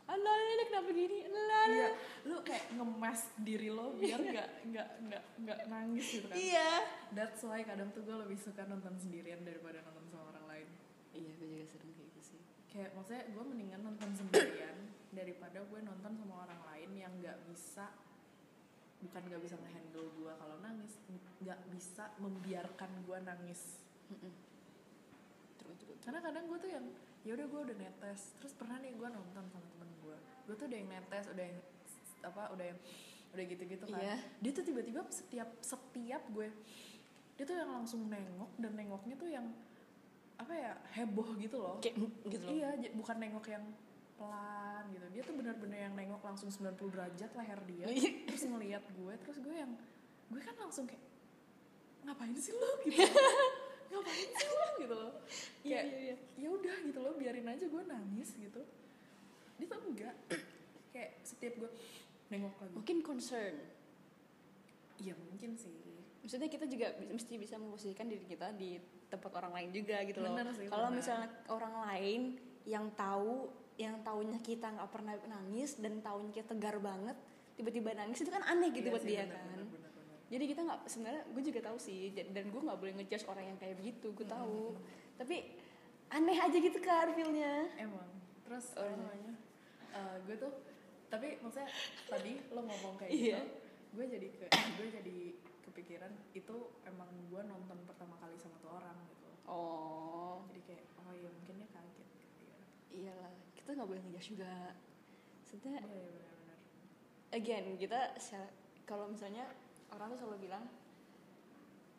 [0.10, 1.18] alah ini kenapa gini?
[1.28, 1.90] Alah Iya,
[2.26, 6.36] lu kayak ngemas diri lo biar nggak nggak nggak nggak nangis gitu kan.
[6.36, 6.72] iya.
[7.14, 10.68] That's why kadang tuh gue lebih suka nonton sendirian daripada nonton sama orang lain.
[11.12, 12.42] iya gue juga sering kayak gitu sih.
[12.72, 14.78] Kayak maksudnya gue mendingan nonton sendirian
[15.12, 17.92] daripada gue nonton sama orang lain yang nggak bisa
[19.02, 20.94] bukan nggak bisa ngehandle gue kalau nangis
[21.42, 23.82] nggak bisa membiarkan gue nangis.
[25.58, 26.86] Terus terus karena kadang gue tuh yang
[27.22, 28.22] ya udah gue udah netes.
[28.42, 30.18] Terus pernah nih gue nonton sama temen gue
[30.50, 31.60] gue tuh udah yang netes udah yang
[32.22, 32.80] apa udah yang
[33.32, 34.02] udah gitu-gitu kan.
[34.02, 34.16] Iya.
[34.44, 36.50] dia tuh tiba-tiba setiap setiap gue
[37.40, 39.48] dia tuh yang langsung nengok dan nengoknya tuh yang
[40.36, 41.78] apa ya heboh gitu loh.
[41.80, 41.96] Kayak
[42.28, 42.54] gitu loh.
[42.54, 43.66] Iya bukan nengok yang
[44.18, 45.06] pelan gitu.
[45.14, 47.86] Dia tuh benar-benar yang nengok langsung 90 derajat leher dia.
[47.88, 48.10] Iya.
[48.28, 49.72] terus ngeliat gue terus gue yang
[50.32, 51.04] gue kan langsung kayak
[52.02, 52.98] ngapain sih lo gitu
[53.92, 55.12] ngapain sih lo gitu loh.
[55.62, 56.16] Iya kayak iya iya.
[56.40, 58.62] Ya udah gitu loh biarin aja gue nangis gitu.
[59.60, 60.16] Dia tuh enggak.
[60.96, 61.70] Kayak setiap gue
[62.32, 63.56] nengok lagi mungkin concern.
[65.02, 65.76] Iya mungkin sih.
[66.22, 68.78] Maksudnya kita juga mesti bisa memposisikan diri kita di
[69.10, 70.38] tempat orang lain juga gitu loh.
[70.70, 72.22] Kalau misalnya orang lain
[72.64, 73.50] yang tahu
[73.82, 77.18] yang tahunya kita nggak pernah nangis dan tahunya kita tegar banget
[77.58, 79.46] tiba-tiba nangis itu kan aneh gitu Iya buat sih, dia bener, kan.
[79.50, 79.81] bener, bener.
[80.32, 83.58] Jadi kita nggak sebenarnya gue juga tahu sih dan gue nggak boleh ngejudge orang yang
[83.60, 84.80] kayak begitu gue tahu.
[85.20, 85.44] Tapi
[86.08, 87.68] aneh aja gitu kan feelnya.
[87.76, 88.08] Emang.
[88.48, 88.96] Terus Oh, iya.
[88.96, 89.34] namanya?
[89.92, 90.54] Eh, gue tuh
[91.12, 91.68] tapi maksudnya
[92.08, 93.44] tadi lo ngomong kayak Iya.
[93.44, 93.60] gitu
[93.92, 94.46] gue jadi ke
[94.80, 95.18] gue jadi
[95.68, 96.56] kepikiran itu
[96.88, 99.28] emang gue nonton pertama kali sama tuh orang gitu.
[99.52, 100.48] Oh.
[100.48, 102.60] Jadi kayak oh iya mungkin dia kaget kali ya.
[102.96, 104.80] Iyalah kita nggak boleh ngejudge juga.
[105.44, 106.60] Sebenarnya iya iya benar-benar.
[107.36, 108.00] Again kita
[108.88, 109.44] kalau misalnya
[109.96, 110.64] orang tuh selalu bilang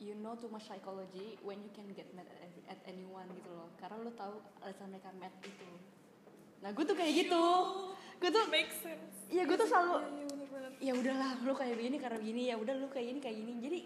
[0.02, 3.70] you know too much psychology when you can get mad at, at anyone gitu loh.
[3.78, 5.70] Karena lo tahu alasan mereka mad itu.
[6.58, 7.44] Nah gue tuh kayak gitu.
[8.18, 9.30] Gue tuh make sense.
[9.30, 10.42] Iya gue tuh selalu iya iya
[10.82, 13.52] ya udahlah lu kayak begini karena begini ya udah lu kayak gini kayak gini.
[13.62, 13.78] Jadi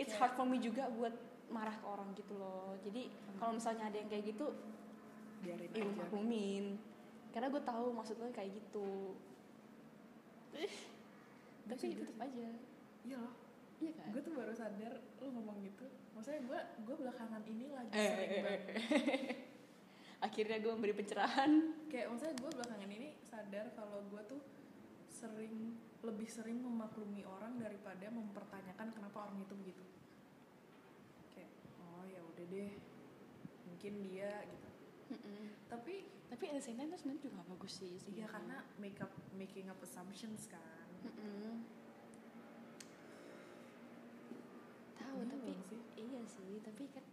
[0.00, 1.12] it's hard for me juga buat
[1.52, 2.72] marah ke orang gitu loh.
[2.80, 4.48] Jadi kalau misalnya ada yang kayak gitu
[5.44, 5.92] biarin ya aja.
[6.00, 6.64] maklumin.
[7.36, 9.12] Karena gue tahu maksud lo kayak gitu.
[11.68, 12.48] Tapi tetap aja.
[13.04, 13.39] Iya loh
[13.80, 14.08] iya kan?
[14.12, 15.86] Gue tuh baru sadar lo ngomong gitu.
[16.12, 18.62] Maksudnya gue gue belakangan ini lagi Eh, sering eh, eh, banget.
[20.26, 21.50] akhirnya gue memberi pencerahan.
[21.88, 24.42] Kayak maksudnya gue belakangan ini sadar kalau gue tuh
[25.08, 29.84] sering lebih sering memaklumi orang daripada mempertanyakan kenapa orang itu begitu.
[31.32, 31.50] Kayak
[31.80, 32.72] oh ya udah deh.
[33.68, 34.68] Mungkin dia gitu.
[35.72, 35.94] Tapi
[36.30, 38.28] tapi at the same time itu sebenarnya juga bagus sih iya sebenarnya.
[38.30, 40.86] karena make up making up assumptions kan.
[41.02, 41.64] Mm-mm.
[45.10, 45.80] Tahu Iya tapi sih.
[45.98, 47.04] iya sih tapi kan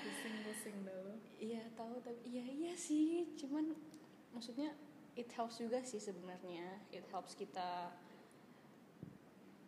[0.00, 3.72] pusing-pusing dah lo Iya tahu tapi iya iya sih cuman
[4.36, 4.76] maksudnya
[5.16, 6.80] it helps juga sih sebenarnya.
[6.92, 7.90] It helps kita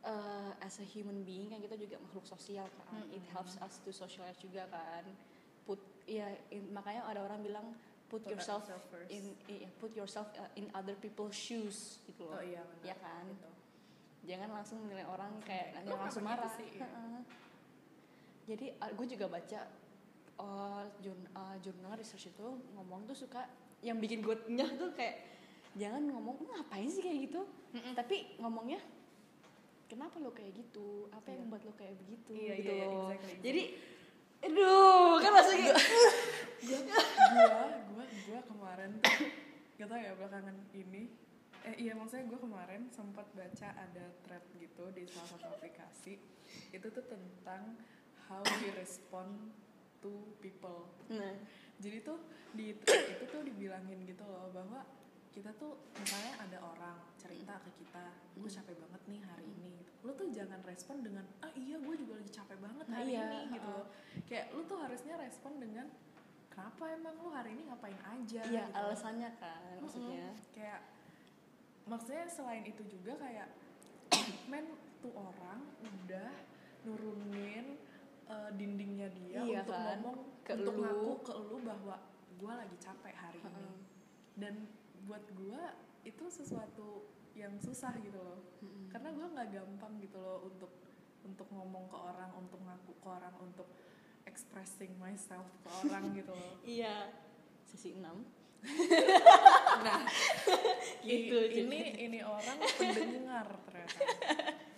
[0.04, 3.02] uh, as a human being kan kita juga makhluk sosial kan.
[3.10, 5.04] It helps us to socialize juga kan.
[5.64, 7.66] Put ya in- makanya ada orang bilang
[8.12, 9.08] put, Put yourself yourself first.
[9.08, 12.96] in iya, put yourself uh, in other people's shoes gitu loh oh iya benar ya
[12.98, 13.48] kan gitu.
[14.22, 16.86] jangan langsung menilai orang kayak "Lo langsung marah sih?" Iya.
[18.44, 19.60] Jadi gue juga baca
[20.36, 23.46] uh, jurn- uh, jurnal research itu ngomong tuh suka
[23.80, 25.22] yang bikin gue nyah tuh kayak
[25.72, 27.40] jangan ngomong "Lu ngapain sih kayak gitu
[27.94, 28.82] tapi ngomongnya
[29.86, 31.44] kenapa lo kayak gitu apa yang Iya.
[31.44, 33.40] membuat lo kayak begitu Iya, gitu loh exactly, exactly.
[33.40, 33.62] jadi
[34.43, 35.76] aduh kan kayak
[36.66, 36.78] gua
[37.34, 37.62] gua
[37.95, 39.28] gua gua kemarin tuh
[39.78, 41.11] gak tau ya belakangan ini
[41.62, 46.18] eh iya maksudnya gue kemarin sempat baca ada thread gitu di salah satu aplikasi
[46.74, 47.78] itu tuh tentang
[48.26, 49.55] how we respond
[50.03, 50.11] to
[50.43, 50.90] people.
[51.07, 51.38] Nah.
[51.78, 52.18] Jadi tuh
[52.51, 54.82] di thread itu tuh dibilangin gitu loh bahwa
[55.32, 58.05] kita tuh misalnya ada orang cerita ke kita
[58.36, 62.18] gue capek banget nih hari ini lo tuh jangan respon dengan ah iya gue juga
[62.18, 63.86] lagi capek banget hari iya, ini gitu loh
[64.26, 65.86] kayak lo tuh harusnya respon dengan
[66.50, 68.76] kenapa emang lo hari ini ngapain aja iya gitu.
[68.76, 70.50] alasannya kan maksudnya Mm-mm.
[70.50, 70.80] kayak
[71.86, 73.48] maksudnya selain itu juga kayak
[74.50, 74.66] men
[74.98, 76.30] tuh orang udah
[76.82, 77.78] nurunin
[78.26, 79.86] uh, dindingnya dia Iya untuk kan?
[79.98, 80.82] ngomong Ke untuk lu.
[80.82, 81.96] ngaku ke lu bahwa
[82.38, 83.76] gue lagi capek hari ini Heeh.
[84.34, 84.55] dan
[85.07, 85.62] buat gue
[86.03, 88.41] itu sesuatu yang susah gitu loh.
[88.61, 88.93] Mm-mm.
[88.93, 90.72] karena gue nggak gampang gitu loh untuk
[91.22, 93.68] untuk ngomong ke orang untuk ngaku ke orang untuk
[94.26, 96.55] expressing myself ke orang gitu loh.
[96.62, 97.09] Iya.
[97.64, 98.03] Sesi 6
[99.83, 100.07] nah
[101.03, 103.99] Gitu, i- ini ini orang pendengar ternyata.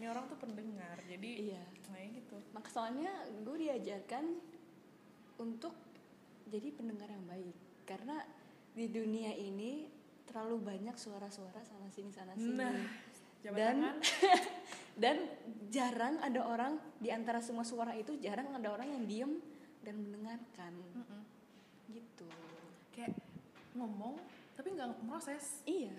[0.00, 1.62] Ini orang tuh pendengar jadi iya.
[1.84, 2.40] kayak gitu.
[2.56, 3.12] Maka soalnya
[3.44, 4.40] gue diajarkan
[5.36, 5.76] untuk
[6.48, 7.56] jadi pendengar yang baik.
[7.84, 8.24] Karena
[8.72, 9.84] di dunia ini
[10.24, 12.74] terlalu banyak suara-suara sana sini sana sini nah
[13.44, 14.00] Dan-
[15.02, 15.16] dan
[15.68, 19.32] jarang ada orang di antara semua suara itu jarang ada orang yang diem
[19.84, 20.72] dan mendengarkan.
[20.96, 21.22] Mm-mm.
[21.92, 22.24] gitu.
[22.96, 23.12] Kayak
[23.76, 24.16] ngomong
[24.56, 25.60] tapi nggak proses.
[25.68, 25.92] Iya.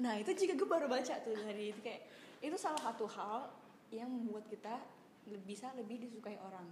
[0.00, 2.08] Nah itu juga gue baru baca tuh dari itu kayak
[2.40, 3.52] itu salah satu hal
[3.92, 4.80] yang membuat kita
[5.44, 6.64] bisa lebih disukai orang.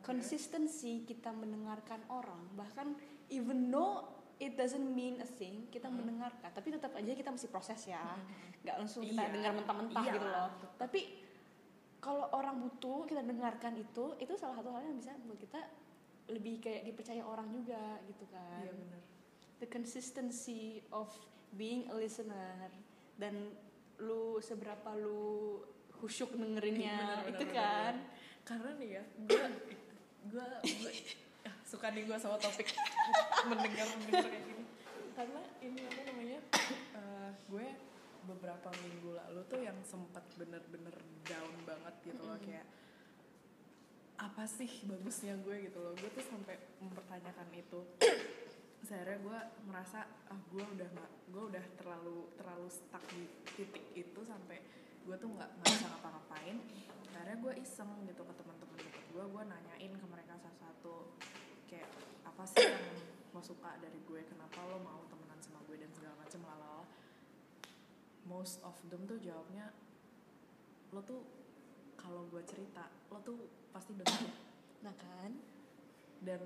[0.00, 2.96] Konsistensi kita mendengarkan orang bahkan
[3.28, 5.96] even though it doesn't mean a thing kita Hmm.
[5.98, 8.04] mendengarkan tapi tetap aja kita mesti proses ya
[8.60, 9.32] nggak langsung kita Iya.
[9.32, 10.12] dengar mentah-mentah Iya.
[10.12, 11.00] gitu loh tapi
[11.98, 15.60] kalau orang butuh kita dengarkan itu itu salah satu hal yang bisa membuat kita
[16.28, 19.00] lebih kayak dipercaya orang juga gitu kan iya benar
[19.56, 21.08] the consistency of
[21.52, 22.68] being a listener
[23.16, 23.56] dan
[23.96, 25.64] lu seberapa lu
[25.96, 28.44] khusyuk dengerinnya Iya, bener, itu bener, kan bener.
[28.44, 29.44] karena nih ya gue
[30.28, 30.46] gue
[31.66, 32.70] suka nih gue sama topik.
[33.50, 34.64] Mendengar mendengar kayak gini.
[35.18, 36.40] Karena ini apa namanya
[36.94, 37.66] eh, gue
[38.26, 40.94] beberapa minggu lalu tuh yang sempat bener-bener
[41.26, 42.66] down banget gitu loh kayak
[44.16, 45.92] apa sih bagusnya gue gitu loh.
[45.98, 47.80] Gue tuh sampai mempertanyakan itu.
[48.86, 53.26] Sebenarnya gue merasa ah gue udah nggak gue udah terlalu terlalu stuck di
[53.58, 54.62] titik itu sampai
[55.02, 56.56] gue tuh nggak nggak bisa ngapa-ngapain.
[57.16, 60.94] Akhirnya gue iseng gitu ke teman-teman deket gue gue nanyain ke mereka satu-satu
[61.66, 61.90] kayak
[62.24, 62.84] apa sih yang
[63.34, 64.20] lo suka dari gue?
[64.26, 66.86] Kenapa lo mau temenan sama gue dan segala macem lalala?
[68.26, 69.70] Most of them tuh jawabnya
[70.94, 71.22] lo tuh
[71.98, 74.32] kalau gue cerita lo tuh pasti dengerin
[74.82, 75.34] nah kan?
[76.22, 76.40] Dan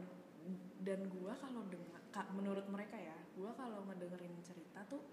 [0.81, 2.01] dan gue kalau dengar
[2.33, 5.05] menurut mereka ya gue kalau ngedengerin cerita tuh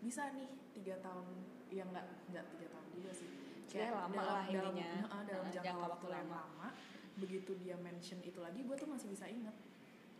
[0.00, 1.28] bisa nih tiga tahun
[1.68, 3.28] ya nggak nggak tiga tahun juga sih.
[3.70, 4.90] Sebenarnya lama dalam, lah dalam, intinya.
[4.90, 6.40] Dalam Nah, jangka, jangka waktu, waktu yang lama.
[6.40, 6.68] lama
[7.18, 9.56] begitu dia mention itu lagi gue tuh masih bisa inget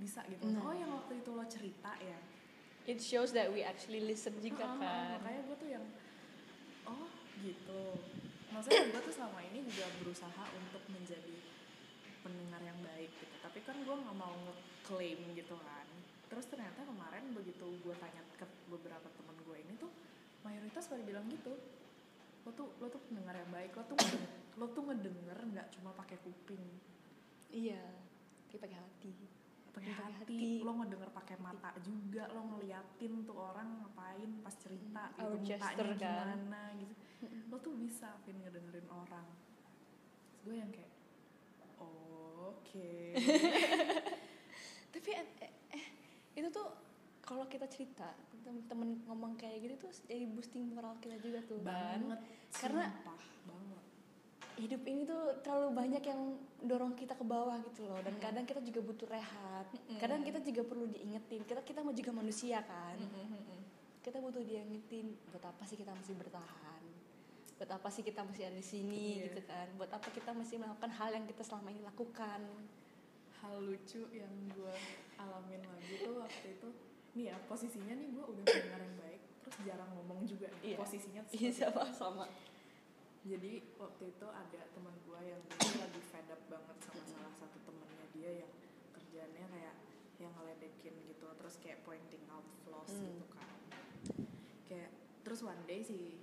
[0.00, 0.48] bisa gitu.
[0.48, 0.64] Nah.
[0.64, 2.18] oh yang waktu itu lo cerita ya.
[2.88, 5.84] It shows that we actually listen juga Heeh, kan makanya gue tuh yang
[6.88, 7.06] oh
[7.44, 7.82] gitu.
[8.50, 11.36] Maksudnya gue tuh selama ini juga berusaha untuk menjadi
[12.24, 13.36] pendengar yang baik gitu.
[13.44, 15.86] Tapi kan gue nggak mau ngeklaim gitu kan.
[16.32, 19.92] Terus ternyata kemarin begitu gue tanya ke beberapa temen gue ini tuh
[20.40, 21.52] mayoritas pada bilang gitu
[22.40, 23.98] lo tuh lo tuh pendengar yang baik lo tuh
[24.56, 26.64] lo tuh ngedenger nggak cuma pakai kuping
[27.50, 27.80] iya
[28.48, 29.14] dia pakai hati
[29.70, 30.18] pakai hati.
[30.26, 30.42] hati.
[30.60, 35.86] lo ngedenger pakai mata juga lo ngeliatin tuh orang ngapain pas cerita Hmm, gitu gesture
[35.86, 36.26] mukanya kan.
[36.34, 36.94] gimana gitu
[37.46, 39.26] lo tuh bisa Vin ngedengerin orang
[40.32, 40.90] Terus gue yang kayak
[41.78, 42.90] oke
[44.92, 45.84] tapi eh, eh, eh,
[46.34, 46.66] itu tuh
[47.30, 48.10] kalau kita cerita
[48.42, 51.62] temen-temen ngomong kayak gitu tuh jadi boosting moral kita juga tuh.
[51.62, 52.20] Kan banget
[52.50, 53.84] Karena- sumpah banget.
[54.58, 56.20] hidup ini tuh terlalu banyak yang
[56.60, 58.02] dorong kita ke bawah gitu loh.
[58.02, 59.66] Dan kadang kita juga butuh rehat.
[59.96, 61.46] Kadang kita juga perlu diingetin.
[61.46, 62.98] Kita kita mau juga manusia kan.
[64.02, 66.82] Kita butuh diingetin buat apa sih kita masih bertahan?
[67.56, 69.22] Buat apa sih kita masih ada di sini?
[69.22, 69.30] Iya.
[69.30, 69.70] gitu kan.
[69.78, 72.40] Buat apa kita masih melakukan hal yang kita selama ini lakukan?
[73.38, 74.74] Hal lucu yang gue
[75.16, 76.68] alamin lagi tuh waktu itu
[77.12, 80.76] nih ya posisinya nih gue udah pendengar yang baik terus jarang ngomong juga nih Iya.
[80.78, 82.26] posisinya iya sama sama.
[83.20, 87.58] Jadi waktu itu ada teman gue yang dia lagi fed up banget sama salah satu
[87.62, 88.52] temennya dia yang
[88.90, 89.74] kerjanya kayak
[90.16, 93.04] yang ngeledekin gitu terus kayak pointing out flaws Hmm.
[93.06, 93.48] gitu kan.
[94.64, 94.90] Kayak
[95.20, 96.16] terus one day sih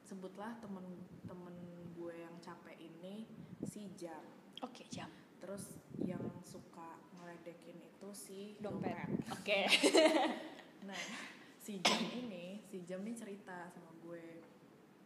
[0.00, 1.56] sebutlah temen-temen
[1.92, 3.28] gue yang capek ini
[3.62, 4.24] si Jam.
[4.60, 5.08] Oke jam.
[5.40, 6.99] Terus yang suka
[7.30, 9.06] ngeledekin itu si dompet.
[9.30, 9.60] oke.
[10.80, 10.96] Nah,
[11.60, 14.40] si Jam ini, si Jam nih cerita sama gue,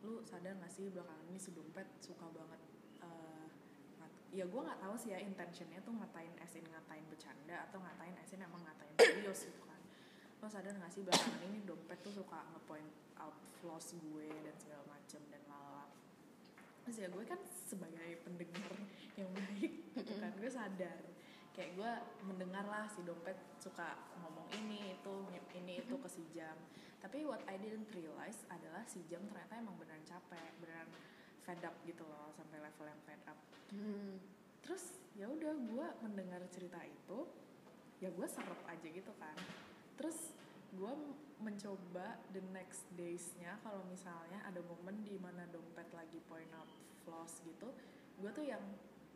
[0.00, 2.62] lu sadar gak sih belakangan ini si dompet suka banget
[3.98, 8.14] ngat- ya gue nggak tahu sih ya intentionnya tuh ngatain esin ngatain bercanda atau ngatain
[8.22, 9.82] esin emang ngatain serius gitu kan.
[10.38, 14.84] Lo sadar gak sih belakangan ini dompet tuh suka ngepoint out flaws gue dan segala
[14.88, 15.90] macem dan lalap
[16.84, 18.72] terus ya gue kan sebagai pendengar
[19.16, 21.00] yang baik gitu kan gue sadar
[21.54, 21.92] kayak gue
[22.26, 25.14] mendengar lah si dompet suka ngomong ini itu
[25.54, 26.58] ini itu ke si jam.
[26.98, 30.90] Tapi what I didn't realize adalah si jam ternyata emang beneran capek beneran
[31.46, 33.38] fed up gitu loh sampai level yang fed up.
[33.74, 34.20] Hmm.
[34.64, 37.28] terus ya udah gue mendengar cerita itu
[38.00, 39.36] ya gue serap aja gitu kan.
[39.94, 40.32] Terus
[40.74, 40.92] gue
[41.38, 46.66] mencoba the next days-nya kalau misalnya ada momen di mana dompet lagi point out
[47.04, 47.68] flaws gitu
[48.18, 48.62] gue tuh yang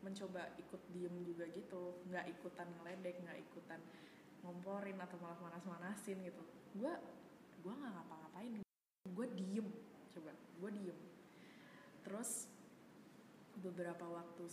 [0.03, 2.03] mencoba ikut diem juga gitu.
[2.09, 3.81] Nggak ikutan ngeledek nggak ikutan
[4.43, 6.43] ngomporin atau malah manas-manasin gitu.
[6.77, 6.93] Gue
[7.63, 8.53] gue nggak ngapa-ngapain.
[9.11, 9.69] Gue diem
[10.15, 10.33] coba.
[10.63, 10.99] Gue diem.
[12.07, 12.49] Terus
[13.59, 14.47] beberapa waktu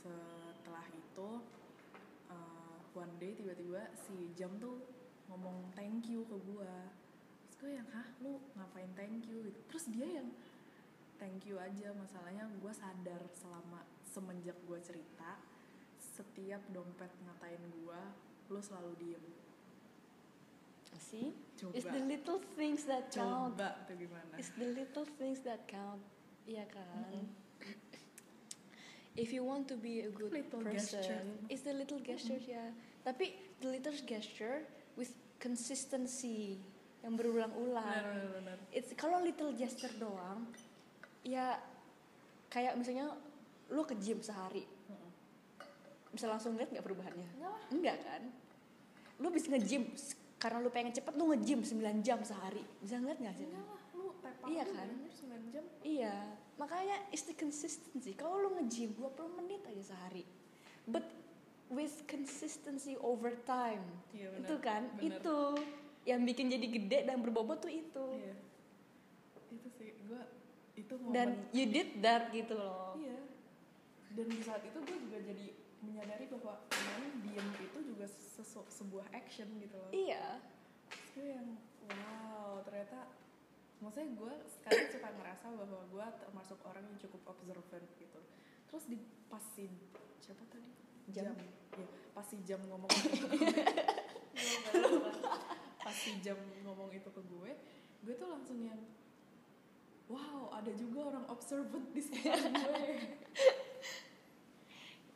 [0.00, 1.28] setelah itu
[2.28, 4.84] uh, one day tiba-tiba si jam tuh
[5.32, 6.72] ngomong thank you ke gue
[7.46, 8.06] terus gue yang hah?
[8.24, 9.48] Lu ngapain thank you?
[9.48, 9.60] Gitu.
[9.68, 10.28] Terus dia yang
[11.20, 15.36] thank you aja masalahnya gue sadar selama semenjak gue cerita
[16.00, 18.00] setiap dompet ngatain gue
[18.50, 19.24] lu selalu diem
[21.00, 25.40] see coba it's the little things that count coba tuh gimana It's the little things
[25.44, 26.00] that count.
[26.44, 27.24] Iya kan?
[29.18, 31.22] If you want to be a good Little person, gesture.
[31.50, 32.72] it's the little gestures ya.
[33.02, 34.64] Tapi the little gesture
[34.94, 35.10] with
[35.42, 36.62] consistency
[37.02, 37.84] yang berulang-ulang.
[37.84, 40.46] benar benar benar It's kalau little gesture doang,
[41.26, 41.60] ya
[42.48, 43.14] kayak misalnya
[43.70, 44.66] lu ke gym sehari,
[46.10, 47.28] bisa langsung lihat nggak perubahannya?
[47.70, 48.22] enggak kan?
[49.22, 49.86] Lu bisa nge-gym
[50.40, 52.64] karena lu pengen cepet lu nge-gym 9 jam sehari.
[52.82, 53.46] Bisa ngeliat nggak sih?
[53.46, 54.88] enggak lah lu tepang Iya kan?
[54.88, 56.16] anjir 9 jam Iya,
[56.56, 58.16] makanya it's the consistency.
[58.16, 60.24] Kalau lu nge-gym 20 menit aja sehari.
[60.88, 61.06] But
[61.70, 63.84] with consistency over time.
[64.10, 64.34] Iya.
[64.42, 64.90] Itu kan?
[64.98, 65.54] Itu
[66.08, 68.06] yang bikin jadi gede dan berbobot tuh itu.
[68.18, 68.34] Iya.
[70.80, 72.96] Itu itu momen Dan you did that gitu loh.
[72.96, 73.20] iya.
[74.10, 75.46] Dan di saat itu gue juga jadi
[75.80, 79.92] menyadari bahwa main diem itu juga sesu- sebuah action gitu loh.
[79.92, 80.40] Iya.
[80.88, 81.48] Terus gue yang
[81.84, 83.12] wow ternyata
[83.80, 88.20] maksudnya gue sekarang suka ngerasa bahwa gue termasuk orang yang cukup observant gitu
[88.68, 89.00] terus di
[89.32, 89.66] pas si
[90.20, 90.68] siapa tadi
[91.10, 91.32] Jam.
[91.74, 92.86] ya pas si jam ngomong
[95.80, 97.50] pas si jam ngomong itu ke gue
[98.04, 98.78] gue tuh langsung yang
[100.10, 102.84] wow ada juga orang observant di sekitar gue.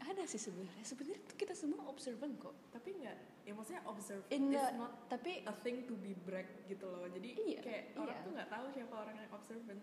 [0.05, 0.85] Ada sih sebenarnya.
[0.85, 2.53] Sebenarnya kita semua observant kok.
[2.71, 6.85] Tapi nggak ya maksudnya observant In is not tapi a thing to be brag gitu
[6.85, 7.09] loh.
[7.09, 8.25] Jadi Iya, kayak orang iya.
[8.25, 9.83] tuh nggak tahu siapa orang yang observant.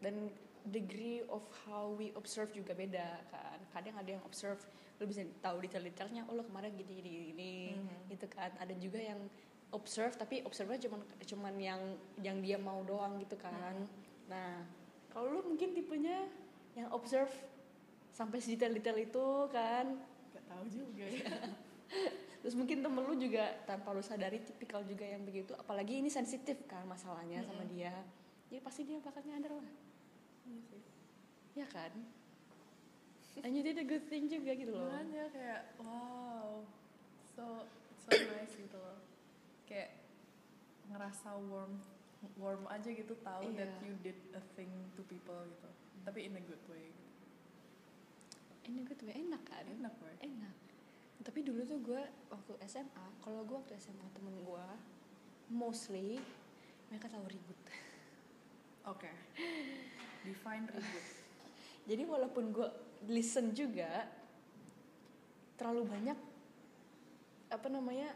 [0.00, 0.14] Dan
[0.62, 3.58] degree of how we observe juga beda kan.
[3.72, 4.60] Kadang ada yang observe
[5.00, 8.12] lo bisa tahu detail-detailnya oh lo kemarin gini gini gini Mhm.
[8.12, 8.52] gitu kan.
[8.60, 9.20] Ada juga yang
[9.70, 11.82] observe tapi observe cuman cuman yang
[12.20, 13.86] yang dia mau doang gitu kan.
[14.26, 14.66] Nah
[15.10, 16.26] kalau lo mungkin tipenya
[16.78, 17.30] yang observe
[18.14, 19.86] sampai sedetail-detail itu kan.
[20.34, 21.30] Nggak tahu juga ya.
[22.40, 25.52] Terus mungkin temen lu juga tanpa lu sadari tipikal juga yang begitu.
[25.58, 27.74] Apalagi ini sensitif kan masalahnya sama Mm-mm.
[27.74, 27.92] dia.
[28.48, 29.70] Ya pasti dia bakal nyadar lah.
[30.48, 30.82] Iya sih.
[31.58, 31.92] ya kan?
[33.40, 34.88] And you did a good thing juga gitu loh.
[34.88, 36.60] Makanya kayak wow
[37.36, 37.64] so
[37.96, 39.09] so nice gitu loh
[39.70, 39.94] kayak
[40.90, 41.78] ngerasa warm
[42.34, 43.86] warm aja gitu tahu that Iya.
[43.86, 45.70] you did a thing to people gitu.
[46.02, 47.08] Tapi in a good way gitu.
[48.66, 49.64] ini gue tuh enak kan?
[49.64, 50.12] Enak boy.
[50.20, 50.54] Enak.
[51.20, 54.66] Tapi dulu tuh gue waktu SMA kalau gue waktu SMA temen gue
[55.48, 56.18] mostly
[56.90, 57.58] mereka tahu ribut.
[58.84, 59.10] Oke.
[60.26, 61.06] Define ribut.
[61.88, 62.68] Jadi walaupun gue
[63.06, 64.06] listen juga
[65.56, 66.18] terlalu banyak
[67.50, 68.12] apa namanya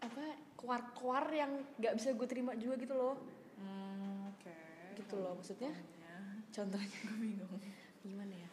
[0.00, 0.24] apa
[0.54, 3.16] kuar-kuar yang nggak bisa gue terima juga gitu loh.
[3.56, 4.54] Hmm, oke.
[4.96, 5.72] Gitu loh, maksudnya?
[6.50, 6.98] contohnya.
[7.06, 7.60] Gue bingung.
[8.02, 8.50] Gimana ya?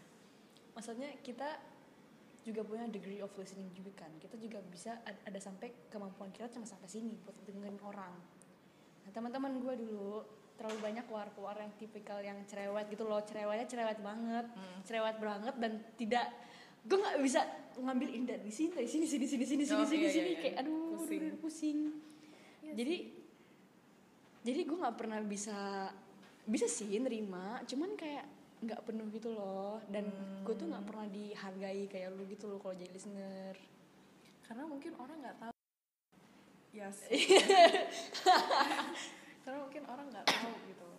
[0.71, 1.57] Maksudnya kita
[2.43, 4.11] juga punya degree of listening juga kan.
[4.15, 8.13] Kita juga bisa ad- ada sampai kemampuan kita cuma sampai sini buat dengerin orang.
[9.01, 10.21] Nah teman-teman gue dulu
[10.55, 13.19] terlalu banyak keluar-keluar yang tipikal yang cerewet gitu loh.
[13.21, 14.45] Cerewetnya cerewet banget.
[14.45, 14.79] Hmm.
[14.83, 16.25] cerewet banget dan tidak
[16.85, 17.41] gue nggak bisa
[17.75, 20.21] ngambil ini dari sini dari sini sini sini sini sini Oh, sini iya, sini.
[20.23, 20.39] iya, iya.
[20.39, 21.21] kayak aduh Pusing.
[21.21, 21.79] pusing, pusing.
[22.65, 22.95] Iya jadi
[24.41, 25.91] jadi gue nggak pernah bisa
[26.47, 28.25] bisa sih nerima cuman kayak
[28.57, 29.77] nggak penuh gitu loh.
[29.85, 30.09] Dan
[30.41, 33.53] gue tuh nggak pernah dihargai kayak lu gitu loh kalau jadi listener.
[34.43, 35.53] Karena mungkin orang nggak tahu.
[36.77, 36.97] Yes
[39.41, 40.89] karena mungkin orang nggak tahu gitu.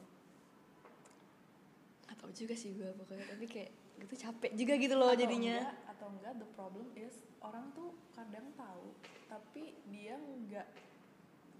[2.09, 5.57] Nggak tahu juga sih gue pokoknya tapi kayak gitu capek juga gitu loh Atau jadinya.
[5.59, 8.94] enggak, atau enggak the problem is orang tuh kadang tahu
[9.28, 10.66] tapi dia nggak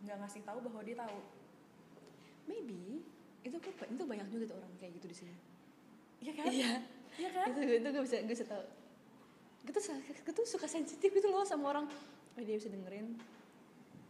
[0.08, 1.20] nggak ngasih tahu bahwa dia tahu.
[2.48, 3.04] Maybe
[3.44, 5.34] itu gue itu banyak juga tuh orang kayak gitu di sini.
[6.24, 6.44] Iya kan?
[6.48, 6.72] Iya.
[7.18, 7.46] Iya kan?
[7.52, 8.64] Itu itu gue bisa gue bisa tahu.
[9.68, 11.86] Gue tuh gue tuh suka sensitif gitu loh sama orang.
[12.34, 13.14] Oh dia bisa dengerin.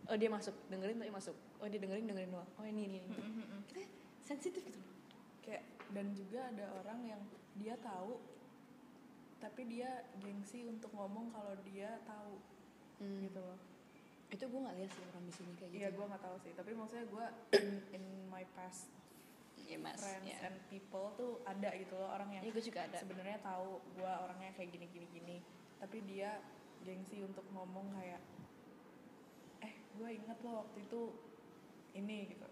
[0.09, 1.36] Oh dia masuk dengerin tapi masuk.
[1.61, 2.48] Oh dia dengerin dengerin doang.
[2.56, 3.16] Oh ini ini, ini.
[3.18, 3.61] Mm-mm-mm.
[3.68, 3.84] kita
[4.24, 4.94] sensitif gitu loh.
[5.42, 7.22] Kayak dan juga ada orang yang
[7.59, 8.20] dia tahu
[9.38, 12.42] tapi dia gengsi untuk ngomong kalau dia tahu
[12.99, 13.20] Hmm.
[13.22, 13.59] gitu loh.
[14.28, 15.80] Itu gue nggak lihat sih orang di sini kayak gitu.
[15.80, 16.53] iya gue nggak tahu sih.
[16.53, 17.26] Tapi maksudnya gue
[17.57, 18.90] in, in my past
[19.59, 20.01] Iya, mas.
[20.01, 20.49] friends ya.
[20.49, 22.96] and people tuh ada gitu loh orang yang Iya, gue juga ada.
[22.96, 25.36] sebenarnya tahu gue orangnya kayak gini gini gini
[25.76, 26.40] tapi dia
[26.82, 28.22] gengsi untuk ngomong kayak
[29.61, 31.01] eh gue inget loh waktu itu
[31.94, 32.46] ini gitu.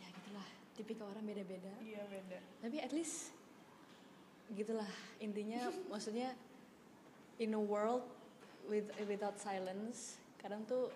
[0.00, 0.46] Ya gitulah.
[0.74, 1.72] Tipikal orang beda-beda.
[1.82, 2.38] Iya beda.
[2.62, 3.34] Tapi at least
[4.52, 4.88] gitulah
[5.18, 6.34] intinya maksudnya
[7.38, 8.02] in a world
[8.66, 10.90] with without silence kadang tuh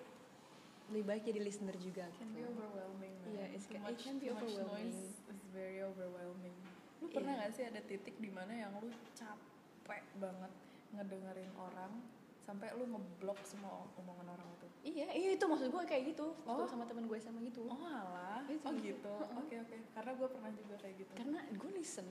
[0.86, 2.50] lebih baik jadi listener juga can be gitu.
[2.50, 3.28] overwhelming man.
[3.30, 4.92] Iya, it's Too ca- it much- can be too much overwhelming.
[4.92, 6.52] noise is very overwhelming
[6.98, 7.40] lu pernah Iya.
[7.40, 10.52] gak sih ada titik di mana yang lu capek banget
[10.90, 11.92] ngedengerin orang
[12.40, 16.64] sampai lu ngeblok semua omongan orang itu iya iya itu maksud gue kayak gitu Oh.
[16.64, 18.60] sama teman gue sama gitu oh alah Itu.
[18.62, 19.36] oh gitu Heeh.
[19.38, 22.08] oke oke karena gue pernah juga kayak gitu karena gue listen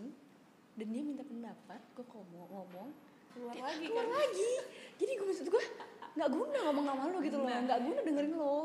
[0.74, 2.90] dan dia minta pendapat gue ngomong ngomong
[3.34, 4.18] keluar dia lagi keluar kan?
[4.18, 4.52] lagi.
[4.98, 5.64] Jadi gue maksud gue
[6.14, 7.48] nggak guna ngomong sama lo gitu loh.
[7.50, 8.58] Nggak guna dengerin lo.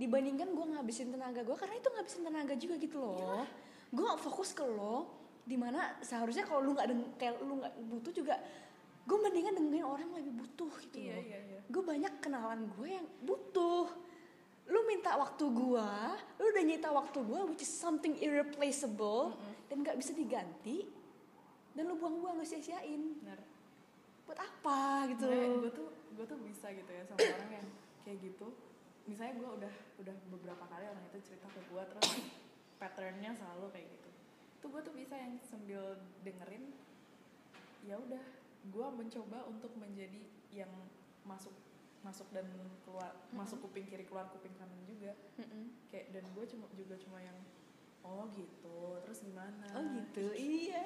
[0.00, 3.44] Dibandingkan gue ngabisin tenaga gue karena itu ngabisin tenaga juga gitu loh.
[3.92, 8.12] Gue nggak fokus ke lo di mana seharusnya kalau lu nggak kayak lu nggak butuh
[8.12, 8.36] juga
[9.08, 11.24] gue mendingan dengerin orang yang lebih butuh gitu iya loh.
[11.24, 11.60] iya iya.
[11.68, 13.88] Gue banyak kenalan gue yang butuh.
[14.70, 15.88] Lu minta waktu gue
[16.40, 19.34] lu udah nyita waktu gue which is something irreplaceable
[19.66, 20.99] dan nggak bisa diganti
[21.74, 23.18] dan lu buang-buang lu sia-siain.
[23.22, 23.40] Benar.
[24.26, 25.26] Buat apa gitu?
[25.26, 27.66] Gue tuh gue tuh bisa gitu ya sama orang yang
[28.02, 28.54] kayak gitu.
[29.06, 32.10] Misalnya gue udah udah beberapa kali orang itu cerita ke gue terus
[32.78, 34.08] patternnya selalu kayak gitu.
[34.60, 36.74] Tuh gue tuh bisa yang sambil dengerin
[37.86, 38.24] ya udah
[38.60, 40.20] gue mencoba untuk menjadi
[40.52, 40.68] yang
[41.24, 41.54] masuk
[42.00, 42.48] masuk dan
[42.84, 45.16] keluar masuk kuping kiri keluar kuping kanan juga.
[45.40, 45.72] Mm-mm.
[45.88, 47.36] kayak dan gue cuma juga cuma yang
[48.02, 48.78] oh gitu.
[49.04, 49.66] Terus gimana?
[49.74, 50.24] Oh gitu.
[50.38, 50.80] Iya.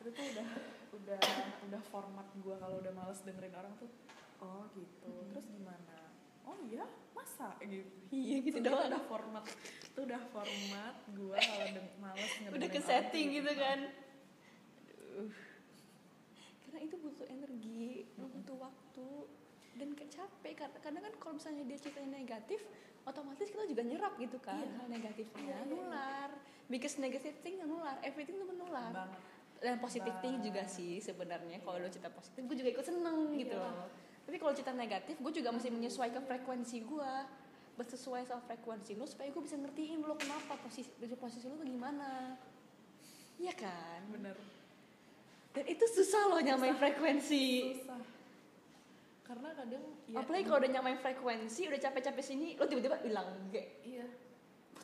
[0.00, 0.48] Itu tuh udah
[0.96, 1.20] udah
[1.66, 3.90] udah format gue kalau udah males dengerin orang tuh
[4.38, 5.12] oh gitu.
[5.30, 5.96] Terus gimana?
[6.46, 6.86] Oh iya?
[7.10, 7.58] Masa?
[7.58, 7.90] Gitu.
[8.14, 8.86] Iya gitu itu doang.
[8.86, 9.44] udah format
[9.82, 13.78] itu udah format gue kalau deng- males udah ngedengerin ke setting tuh gitu kan.
[14.86, 15.30] Aduh.
[16.66, 19.08] karena itu butuh energi butuh waktu
[19.76, 20.52] dan kayak capek.
[20.56, 22.60] Karena karena kan kalau misalnya dia ceritanya negatif
[23.06, 24.58] otomatis kita juga nyerap gitu kan.
[24.58, 24.74] Iya.
[24.76, 25.38] hal negatifnya.
[25.38, 25.70] Iya, iya, iya.
[25.70, 26.30] nular.
[26.66, 27.96] Because negative thing nular.
[28.02, 28.90] Everything tuh menular.
[28.90, 29.22] Banget.
[29.62, 31.62] Dan positif thing juga sih sebenarnya.
[31.62, 33.62] Kalau lo cerita positif gue juga ikut seneng gitu Iya.
[33.62, 33.88] loh.
[34.26, 37.12] Tapi kalau cerita negatif gue juga mesti menyesuaikan frekuensi gue
[37.76, 42.34] bersesuai sama frekuensi lo supaya gue bisa ngertiin lo kenapa posisi posisi lo tuh gimana.
[43.38, 44.00] Iya kan?
[44.10, 44.34] Bener.
[45.54, 47.78] Dan itu susah loh nyamain frekuensi.
[47.80, 48.15] Susah
[49.26, 53.66] karena kadang ya, apalagi kalau udah nyamain frekuensi udah capek-capek sini lo tiba-tiba hilang gak
[53.82, 54.06] iya.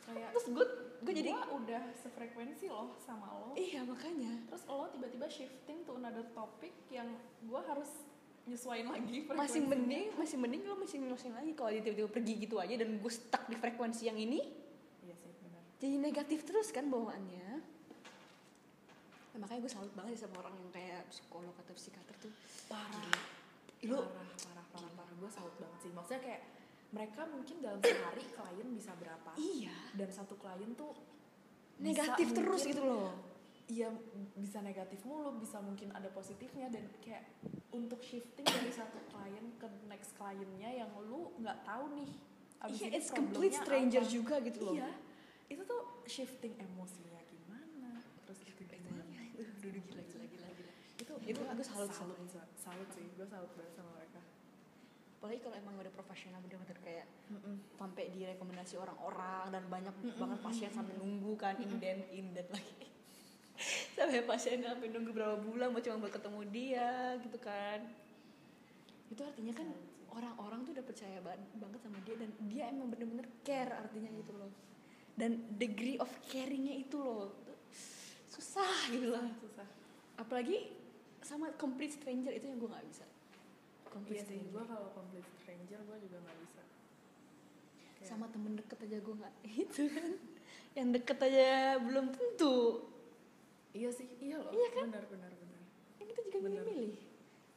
[0.03, 0.65] Kayak terus gue
[0.99, 3.55] gue jadi gua udah sefrekuensi loh sama lo.
[3.55, 4.35] Iya makanya.
[4.51, 7.07] Terus lo tiba-tiba shifting to another topic yang
[7.39, 8.03] gue harus
[8.43, 12.59] nyesuain lagi masih mending masih mending lo masih nyusahin lagi kalau dia tiba-tiba pergi gitu
[12.59, 14.43] aja dan gue stuck di frekuensi yang ini.
[15.07, 15.63] Iya sih benar.
[15.79, 17.63] Jadi negatif terus kan bawaannya.
[19.33, 22.33] Nah, makanya gue salut banget sih sama orang yang kayak psikolog atau psikiater tuh.
[22.67, 23.32] Parah
[23.87, 25.91] lu parah parah parah parah gue salut banget sih.
[25.91, 26.41] Maksudnya kayak
[26.93, 29.31] mereka mungkin dalam sehari klien bisa berapa?
[29.35, 29.75] Iya.
[29.97, 30.93] Dan satu klien tuh
[31.81, 33.11] negatif terus gitu loh.
[33.71, 33.89] Iya
[34.35, 36.69] bisa negatif mulu, bisa mungkin ada positifnya.
[36.69, 37.25] Dan kayak
[37.73, 42.11] untuk shifting dari satu klien ke next kliennya yang lu nggak tahu nih.
[42.63, 44.07] abis iya it's complete stranger apa.
[44.07, 44.75] juga gitu loh.
[44.79, 44.87] Iya,
[45.51, 49.03] itu tuh shifting emosinya gimana, terus itu gimana.
[49.35, 50.03] Aduh, gila gila
[51.23, 52.17] Itu aku salut, salut.
[52.27, 54.21] salut, salut sih, gue salut banget sama mereka.
[55.23, 57.07] apalagi kalau emang udah profesional bener-bener kayak
[57.79, 62.75] sampai direkomendasi orang-orang dan banyak banget pasien sampai nunggu kan inden inden lagi.
[63.95, 67.85] Sampai pasien sampai nunggu berapa bulan mau cuma buat ketemu dia gitu kan.
[69.13, 69.69] Itu artinya kan
[70.11, 74.33] orang-orang tuh udah percaya ban- banget sama dia dan dia emang bener-bener care artinya gitu
[74.35, 74.51] loh.
[75.15, 77.31] Dan degree of caringnya itu loh.
[78.27, 79.23] Susah gitu loh.
[79.39, 79.69] Susah.
[80.13, 80.82] apalagi
[81.23, 83.05] sama complete stranger itu yang gue nggak bisa
[83.85, 86.61] complete Iya stranger gue kalau complete stranger gue juga nggak bisa.
[87.93, 90.11] Kayak- sama temen deket aja gue nggak itu kan
[90.73, 91.47] yang deket aja
[91.79, 92.57] belum tentu
[93.73, 94.53] Iya sih, iya loh.
[94.53, 94.85] Iya kan?
[94.87, 95.61] Benar benar benar.
[95.95, 96.93] kan kita juga milih-milih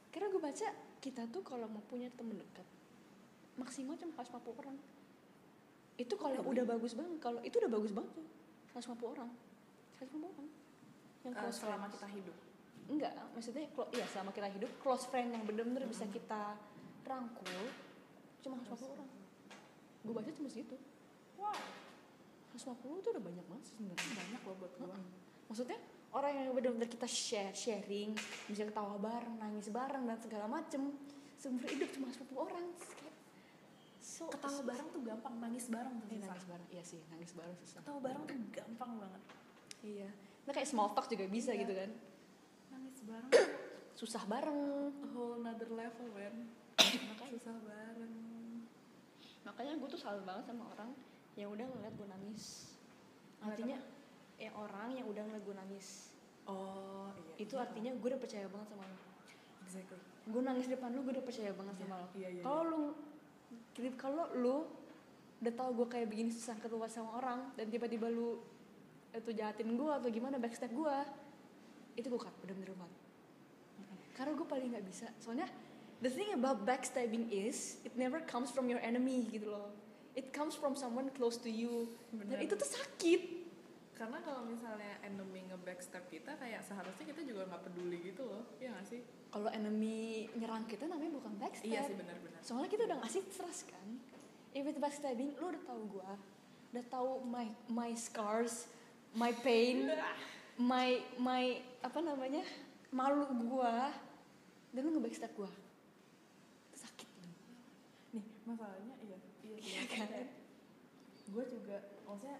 [0.09, 2.65] karena gue baca kita tuh kalau mau punya temen dekat
[3.53, 4.77] maksimal cuma 150 orang
[5.95, 6.51] itu kalau Lebih.
[6.53, 8.25] udah bagus banget kalau itu udah bagus banget tuh
[8.71, 9.29] 150 orang
[9.95, 10.47] 150 orang
[11.21, 11.93] yang close selama friends.
[11.95, 12.37] kita hidup.
[12.87, 16.55] Enggak maksudnya clo- iya selama kita hidup close friend yang bener-bener bisa kita
[17.03, 17.67] rangkul
[18.39, 19.09] cuma 150 orang
[20.01, 20.75] gue baca cuma segitu
[21.37, 21.53] Wow,
[22.51, 24.89] 150 itu udah banyak banget sebenarnya banyak loh buat gue.
[24.89, 25.05] Mm-mm.
[25.45, 25.77] Maksudnya
[26.09, 28.17] orang yang benar-benar kita share, sharing,
[28.47, 30.97] bisa ketawa bareng, nangis bareng dan segala macem
[31.37, 32.65] seumur hidup cuma 10 orang.
[32.73, 33.15] Kayak,
[33.99, 36.25] so Ketawa bareng tuh gampang, nangis bareng tuh Eh, susah.
[36.25, 37.79] nangis bareng, iya sih nangis bareng susah.
[37.79, 39.21] Ketawa bareng tuh gampang banget.
[39.83, 40.09] Iya.
[40.41, 41.61] Nah kayak small talk juga bisa Iya.
[41.61, 41.89] gitu kan.
[42.77, 43.31] Nangis bareng
[43.99, 44.93] Susah bareng.
[44.93, 46.45] a whole another level, man.
[46.77, 48.13] Makanya, Susah bareng.
[49.41, 50.91] makanya gue tuh salut banget sama orang
[51.33, 52.75] yang udah ngeliat gue nangis.
[53.39, 53.79] Artinya,
[54.37, 56.13] yang orang yang udah ngeliat gue nangis.
[56.45, 57.33] Oh, iya.
[57.41, 58.97] Itu artinya gue udah percaya banget sama lo.
[59.65, 59.99] exactly.
[60.27, 62.83] gue nangis depan lu gue udah percaya banget Iya, sama lo iya, iya, kalau lu
[63.95, 64.57] kalau lu
[65.39, 68.39] udah tahu gue kayak begini susah keluar sama orang dan tiba-tiba lu
[69.11, 70.97] itu jahatin gue atau gimana backstep gue
[71.97, 72.93] itu gue cut bener-bener cut
[74.15, 75.49] karena gue paling nggak bisa soalnya
[75.99, 79.73] the thing about backstabbing is it never comes from your enemy gitu loh
[80.13, 82.45] it comes from someone close to you dan Bener.
[82.45, 83.49] itu tuh sakit
[83.97, 88.45] Karena kalau misalnya enemy nge-backstab kita, kayak seharusnya kita juga nggak peduli gitu loh.
[88.61, 89.01] Iya nggak sih?
[89.31, 92.39] kalau enemy nyerang kita namanya bukan backstab Iya sih, benar-benar.
[92.41, 93.87] soalnya kita udah ngasih trust kan
[94.55, 96.11] if it's backstabbing lu udah tahu gua
[96.73, 98.71] udah tahu my my scars
[99.15, 99.91] my pain
[100.71, 102.43] my my apa namanya
[102.91, 103.95] malu gua
[104.75, 105.47] dan lu nge-backstab gua
[106.67, 107.07] itu sakit
[108.11, 109.17] Nih, masalahnya iya,
[109.47, 110.07] iya, Iya kan?
[111.27, 112.39] Gue juga, maksudnya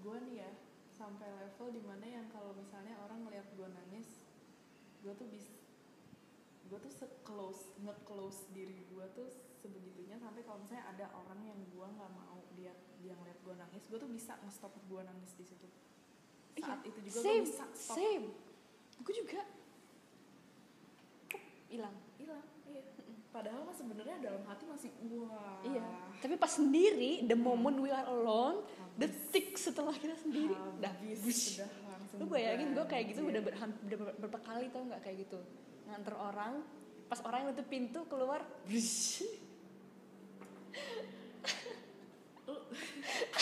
[0.00, 0.50] gue nih ya
[0.96, 4.24] sampai level di mana yang kalau misalnya orang ngeliat gue nangis,
[5.04, 5.52] gue tuh bis,
[6.72, 9.28] gue tuh se-close, nge-close diri gue tuh
[9.60, 12.72] sebegitunya sampai kalau misalnya ada orang yang gue nggak mau dia
[13.04, 15.68] dia ngeliat gue nangis, gue tuh bisa nge-stop gue nangis di situ.
[16.56, 17.96] Saat Iya, itu juga gue bisa stop.
[18.00, 18.45] same
[18.98, 19.42] aku juga.
[21.66, 21.96] Hilang.
[22.16, 22.82] Hilang iya.
[23.30, 24.90] Padahal mah sebenarnya dalam hati masih
[25.22, 25.60] wah.
[25.60, 25.84] Iya.
[26.24, 28.64] Tapi pas sendiri, the moment we are alone,
[28.96, 31.60] detik setelah kita sendiri, udah habis bush.
[31.60, 35.02] udah langsung Lu bayangin gue kayak gitu udah, berham- udah ber- berapa kali tau nggak
[35.04, 35.38] kayak gitu?
[35.84, 36.64] Nganter orang,
[37.06, 38.80] pas orang yang nutup pintu keluar, gue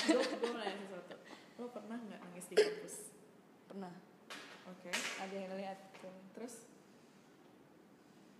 [0.04, 1.14] gue mau nanya sesuatu.
[1.60, 2.94] Lo pernah nggak nangis di kampus?
[3.70, 3.94] Pernah
[4.68, 6.16] oke ada yang ngeliat tuh.
[6.36, 6.54] terus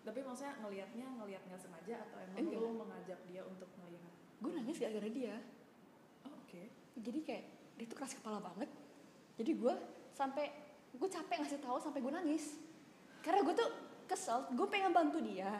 [0.05, 2.61] tapi maksudnya ngelihatnya ngelihat nggak sengaja atau emang Enggak.
[2.61, 4.13] lo mengajak dia untuk melihat
[4.45, 5.41] Gue nangis gara-gara dia.
[6.29, 6.63] oh, oke
[7.01, 7.45] Jadi kayak
[7.81, 8.71] dia tuh keras kepala banget.
[9.41, 9.75] Jadi gue
[10.15, 10.47] sampai
[10.95, 12.55] gue capek ngasih tahu sampai gue nangis.
[13.25, 13.71] Karena gue tuh
[14.07, 15.59] kesel, gue pengen bantu dia.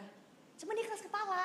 [0.55, 1.43] Cuma dia keras kepala.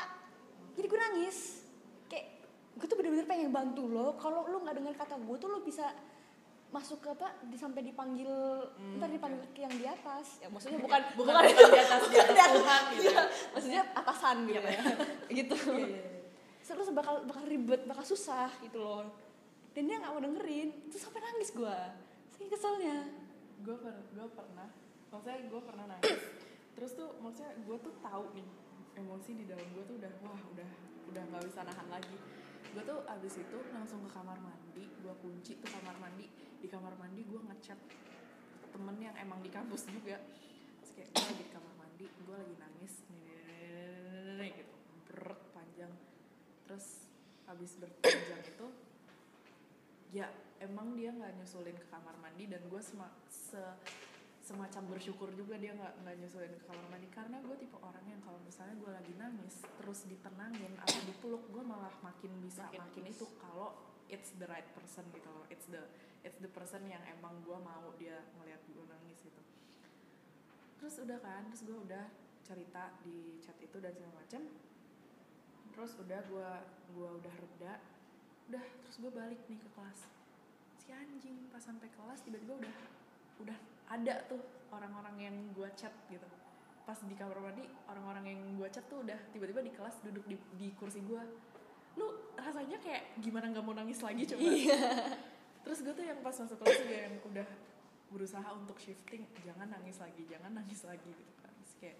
[0.78, 1.66] Jadi gue nangis.
[2.06, 2.46] Kayak
[2.76, 4.14] gue tuh bener-bener pengen bantu lo.
[4.20, 5.90] Kalau lo nggak dengar kata gue tuh lo bisa
[6.70, 8.30] masuk ke apa sampai dipanggil
[8.78, 10.38] Hmm, ntar dipanggil ke yang di atas.
[10.38, 13.02] Ya maksudnya bukan bukan di atas di atas Tuhan gitu.
[13.10, 14.82] Iya, maksudnya atasan gitu ya.
[15.42, 15.56] gitu.
[15.58, 16.18] Iya, iya, iya.
[16.70, 19.10] terus bakal bakal ribet bakal susah gitu loh.
[19.74, 20.70] Dan dia nggak mau dengerin.
[20.94, 21.76] Terus sampai nangis gue
[22.30, 22.98] saking keselnya.
[23.66, 24.68] Gue per gue pernah
[25.10, 26.22] maksudnya gue pernah nangis.
[26.78, 28.48] Terus tuh maksudnya gue tuh tahu nih
[28.94, 30.70] emosi di dalam gue tuh udah wah udah
[31.10, 32.16] udah nggak bisa nahan lagi.
[32.70, 36.30] Gue tuh abis itu langsung ke kamar mandi gue kunci tuh kamar mandi
[36.60, 37.80] di kamar mandi gue ngechat
[38.70, 40.20] temen yang emang di kampus juga.
[40.80, 42.94] Terus kayak gue lagi di kamar mandi gue lagi nangis.
[43.10, 44.74] Nih, gitu.
[45.10, 45.92] Berat panjang.
[46.68, 47.08] Terus
[47.50, 48.66] abis berpanjang itu
[50.14, 50.30] ya
[50.62, 53.78] emang dia nggak nyusulin ke kamar mandi dan gue sema, se-
[54.42, 57.06] semacam bersyukur juga dia nggak nggak nyusulin ke kamar mandi.
[57.10, 61.62] Karena gue tipe orang yang kalau misalnya gue lagi nangis terus ditenangin atau dipeluk gue
[61.66, 65.46] malah makin bisa Makin makin, itu kalau it's the right person gitu loh.
[65.48, 65.86] It's the
[66.26, 69.40] it's the person yang emang gue mau dia ngelihat gue nangis gitu.
[70.82, 72.04] Terus udah kan terus gue udah
[72.44, 74.42] cerita di chat itu dan segala macam
[75.70, 76.50] terus udah gue
[76.98, 77.74] gua udah reda.
[78.50, 80.10] Udah terus gue balik nih ke kelas.
[80.82, 82.74] Si anjing pas sampai kelas tiba-tiba udah
[83.46, 83.58] udah
[83.88, 84.42] ada tuh
[84.74, 86.26] orang-orang yang gue chat gitu.
[86.82, 90.36] Pas di kamar mandi orang-orang yang gue chat tuh udah tiba-tiba di kelas duduk di,
[90.58, 91.22] di kursi gue
[91.98, 92.06] lu
[92.38, 94.42] rasanya kayak gimana nggak mau nangis lagi coba?
[95.66, 97.48] Terus gue tuh yang pas masuk kelas juga yang udah
[98.10, 101.52] berusaha untuk shifting jangan nangis lagi jangan nangis lagi gitu kan.
[101.62, 101.98] Terus kayak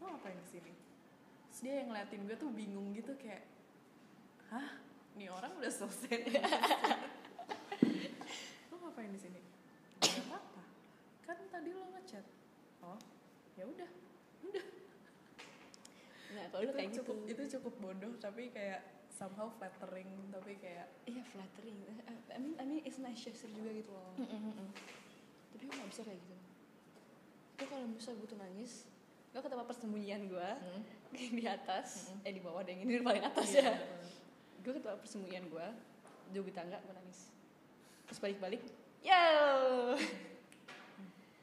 [0.00, 0.72] lo ngapain ke sini
[1.54, 3.46] terus dia yang ngeliatin gue tuh bingung gitu kayak
[4.50, 4.74] hah?
[5.14, 6.26] Nih orang udah selesai.
[6.26, 6.34] Nih.
[8.74, 9.38] lo ngapain di sini?
[10.02, 10.62] Gak apa-apa.
[11.22, 12.26] Kan tadi lo ngechat.
[12.82, 12.98] Oh
[13.54, 13.90] ya udah.
[14.50, 14.64] Udah
[16.48, 16.98] kalau lu kayak gitu.
[17.00, 21.76] cukup itu cukup bodoh tapi kayak somehow flattering tapi kayak iya flattering.
[22.28, 24.10] I mean I mean it's nice gesture juga gitu loh.
[25.50, 26.36] Tapi gue gak bisa kayak gitu?
[27.54, 28.72] Gue kalau misalnya gue tuh nangis
[29.30, 30.48] gue ke tempat persembunyian gue
[31.38, 32.22] di atas Mm-mm.
[32.22, 33.74] eh di bawah ada yang ini di paling atas Iya, ya.
[34.60, 35.66] gue ke tempat persembunyian gue
[36.30, 37.30] jauh di tangga gue nangis.
[38.06, 38.62] Terus balik-balik
[39.00, 39.26] yo!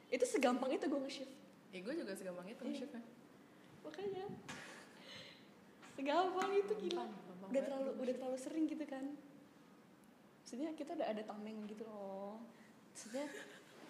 [0.07, 1.33] Itu segampang itu gue nge-shift.
[1.71, 2.69] Ya gue juga segampang itu Iya.
[2.69, 3.03] nge-shiftnya
[3.81, 4.25] makanya
[5.93, 7.03] segampang itu gila.
[7.03, 9.05] Gampang, gampang udah terlalu udah terlalu sering gitu kan.
[10.41, 12.39] Maksudnya kita udah ada tameng gitu loh.
[12.91, 13.25] Maksudnya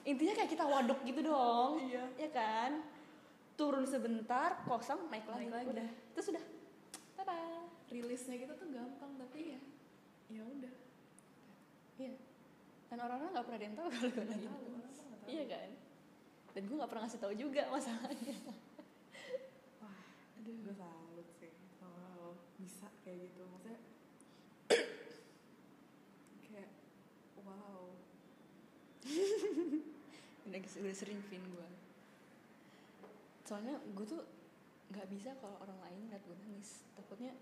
[0.04, 1.82] intinya kayak kita waduk gitu dong.
[1.82, 2.04] Iya.
[2.18, 2.72] ya kan?
[3.54, 5.68] Turun sebentar kosong naik lagi, Naik lagi.
[5.74, 5.90] udah.
[6.14, 6.44] Terus udah.
[7.14, 7.40] Tada.
[7.92, 9.60] Rilisnya kita tuh gampang tapi iya
[10.32, 10.74] ya udah.
[11.98, 12.16] Iya.
[12.88, 14.48] Dan orang-orang nggak pernah ada yang tahu kalau gue Nggak gitu.
[14.48, 15.28] tahu, tahu.
[15.28, 15.70] iya kan?
[16.52, 18.38] Dan gue nggak pernah ngasih tahu juga masalahnya.
[19.80, 20.00] Wah
[20.40, 20.56] aduh.
[20.56, 20.90] Gue lo
[22.62, 23.42] bisa kayak gitu.
[23.44, 23.80] Maksudnya
[26.46, 26.70] kayak
[27.42, 27.90] wow.
[30.46, 31.68] Udah, udah sering fin gue
[33.42, 34.24] soalnya gue tuh
[34.96, 36.88] nggak bisa kalau orang lain ngeliat gue nangis.
[36.96, 37.36] Takutnya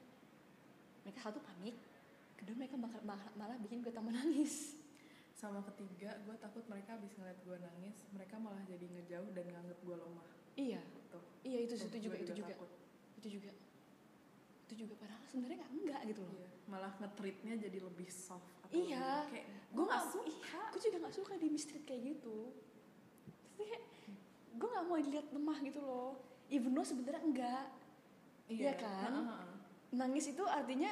[1.05, 1.77] mereka satu panik
[2.33, 4.73] kedua mereka bakal- malah, malah bikin gue tambah nangis.
[5.37, 9.77] Sama ketiga gue takut mereka habis ngeliat gue nangis mereka malah jadi ngejauh dan nganggep
[9.85, 10.27] gue lemah.
[10.57, 10.81] Iya.
[11.13, 12.51] Tuh iya itu Tuh, itu juga itu juga.
[12.57, 12.69] takut.
[13.19, 13.51] itu juga
[14.69, 14.93] itu juga.
[14.95, 16.33] Padahal sebenarnya nggak enggak gitu loh.
[16.35, 19.25] Iya, malah nge-treatnya jadi lebih soft atau Iya.
[19.27, 20.29] kayak gue nggak suka.
[20.29, 22.37] iya, gue juga nggak suka di mistreat kayak gitu.
[23.51, 23.83] Terus kayak
[24.51, 26.09] gue nggak mau dilihat lemah gitu loh.
[26.47, 27.65] Even though sebenarnya enggak
[28.47, 28.73] Iya.
[28.75, 29.11] Kan?
[29.11, 29.55] Heeh, heeh.
[29.91, 30.89] nangis itu artinya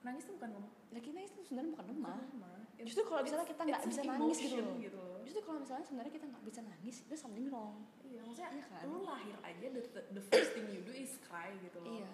[0.00, 0.72] nangis tuh bukan lemah.
[0.90, 2.18] Lagi nangis itu sebenarnya bukan lemah.
[2.30, 2.58] lemah.
[2.80, 4.78] Justru kalau misalnya kita nggak bisa an nangis gitu emotion loh.
[4.80, 5.18] gitu loh.
[5.22, 7.74] Justru kalau misalnya sebenarnya kita nggak bisa nangis itu something wrong.
[8.02, 8.82] Iya maksudnya Iya kan?
[8.86, 12.00] lo lahir aja the, the first thing you do is cry gitu loh.
[12.00, 12.10] Iya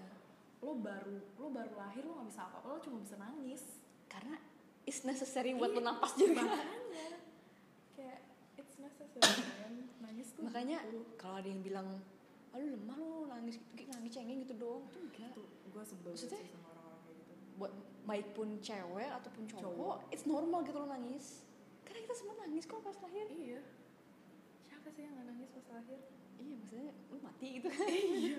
[0.59, 3.63] lo baru lo baru lahir lo nggak bisa apa-apa lo cuma bisa nangis.
[4.07, 4.37] Karena
[4.83, 6.43] it's necessary buat Iya, bernapas juga.
[6.43, 7.19] makanya.
[7.93, 8.19] Kayak
[8.55, 9.43] it's necessary
[9.99, 11.01] nangis tuh makanya gitu.
[11.17, 11.89] kalau ada yang bilang
[12.51, 14.85] ah, lu lemah lu nangis kayak nangis cengeng gitu doang.
[14.89, 15.33] Tuh enggak.
[15.33, 16.41] Tuh gue sebel Maksudnya?
[16.41, 17.33] sih sama orang-orang kayak gitu.
[17.57, 17.73] buat
[18.07, 19.97] baik pun cewek ataupun cowok, Cowok.
[20.09, 21.43] it's normal gitu lo nangis.
[21.83, 23.27] Karena kita semua nangis kok pas lahir.
[23.29, 23.61] Iya.
[24.63, 26.01] Siapa sih yang nggak nangis pas lahir?
[26.37, 27.69] Iya maksudnya lu mati gitu.
[27.69, 28.39] Kan iya.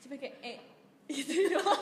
[0.00, 0.58] Cuma kayak eh
[1.06, 1.80] gitu doang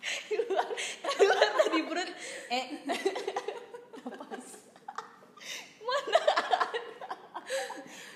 [0.30, 0.66] keluar
[1.04, 2.10] keluar dari perut.
[2.50, 4.46] Eh napas.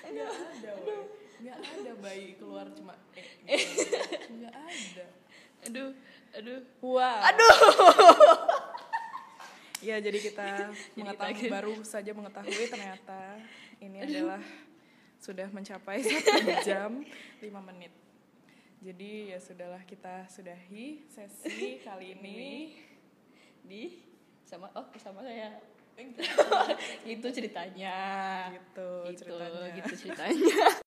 [0.05, 1.01] Nggak ada woy.
[1.43, 3.95] nggak ada bayi keluar cuma eh gitu.
[4.39, 5.05] nggak ada.
[5.69, 5.91] Aduh
[6.35, 6.59] aduh.
[6.83, 7.31] Wah.
[7.31, 7.55] aduh.
[9.85, 11.51] Ya, jadi kita mengetahui kaget.
[11.53, 13.37] baru saja mengetahui ternyata
[13.77, 14.41] ini adalah
[15.21, 17.05] sudah mencapai satu jam
[17.37, 17.93] lima menit.
[18.83, 22.75] Jadi ya sudahlah kita sudahi sesi kali ini.
[23.65, 23.97] di
[24.45, 25.57] sama oh sama saya
[27.07, 27.97] itu ceritanya
[28.53, 29.73] Gitu gitu ceritanya.
[29.73, 30.57] gitu ceritanya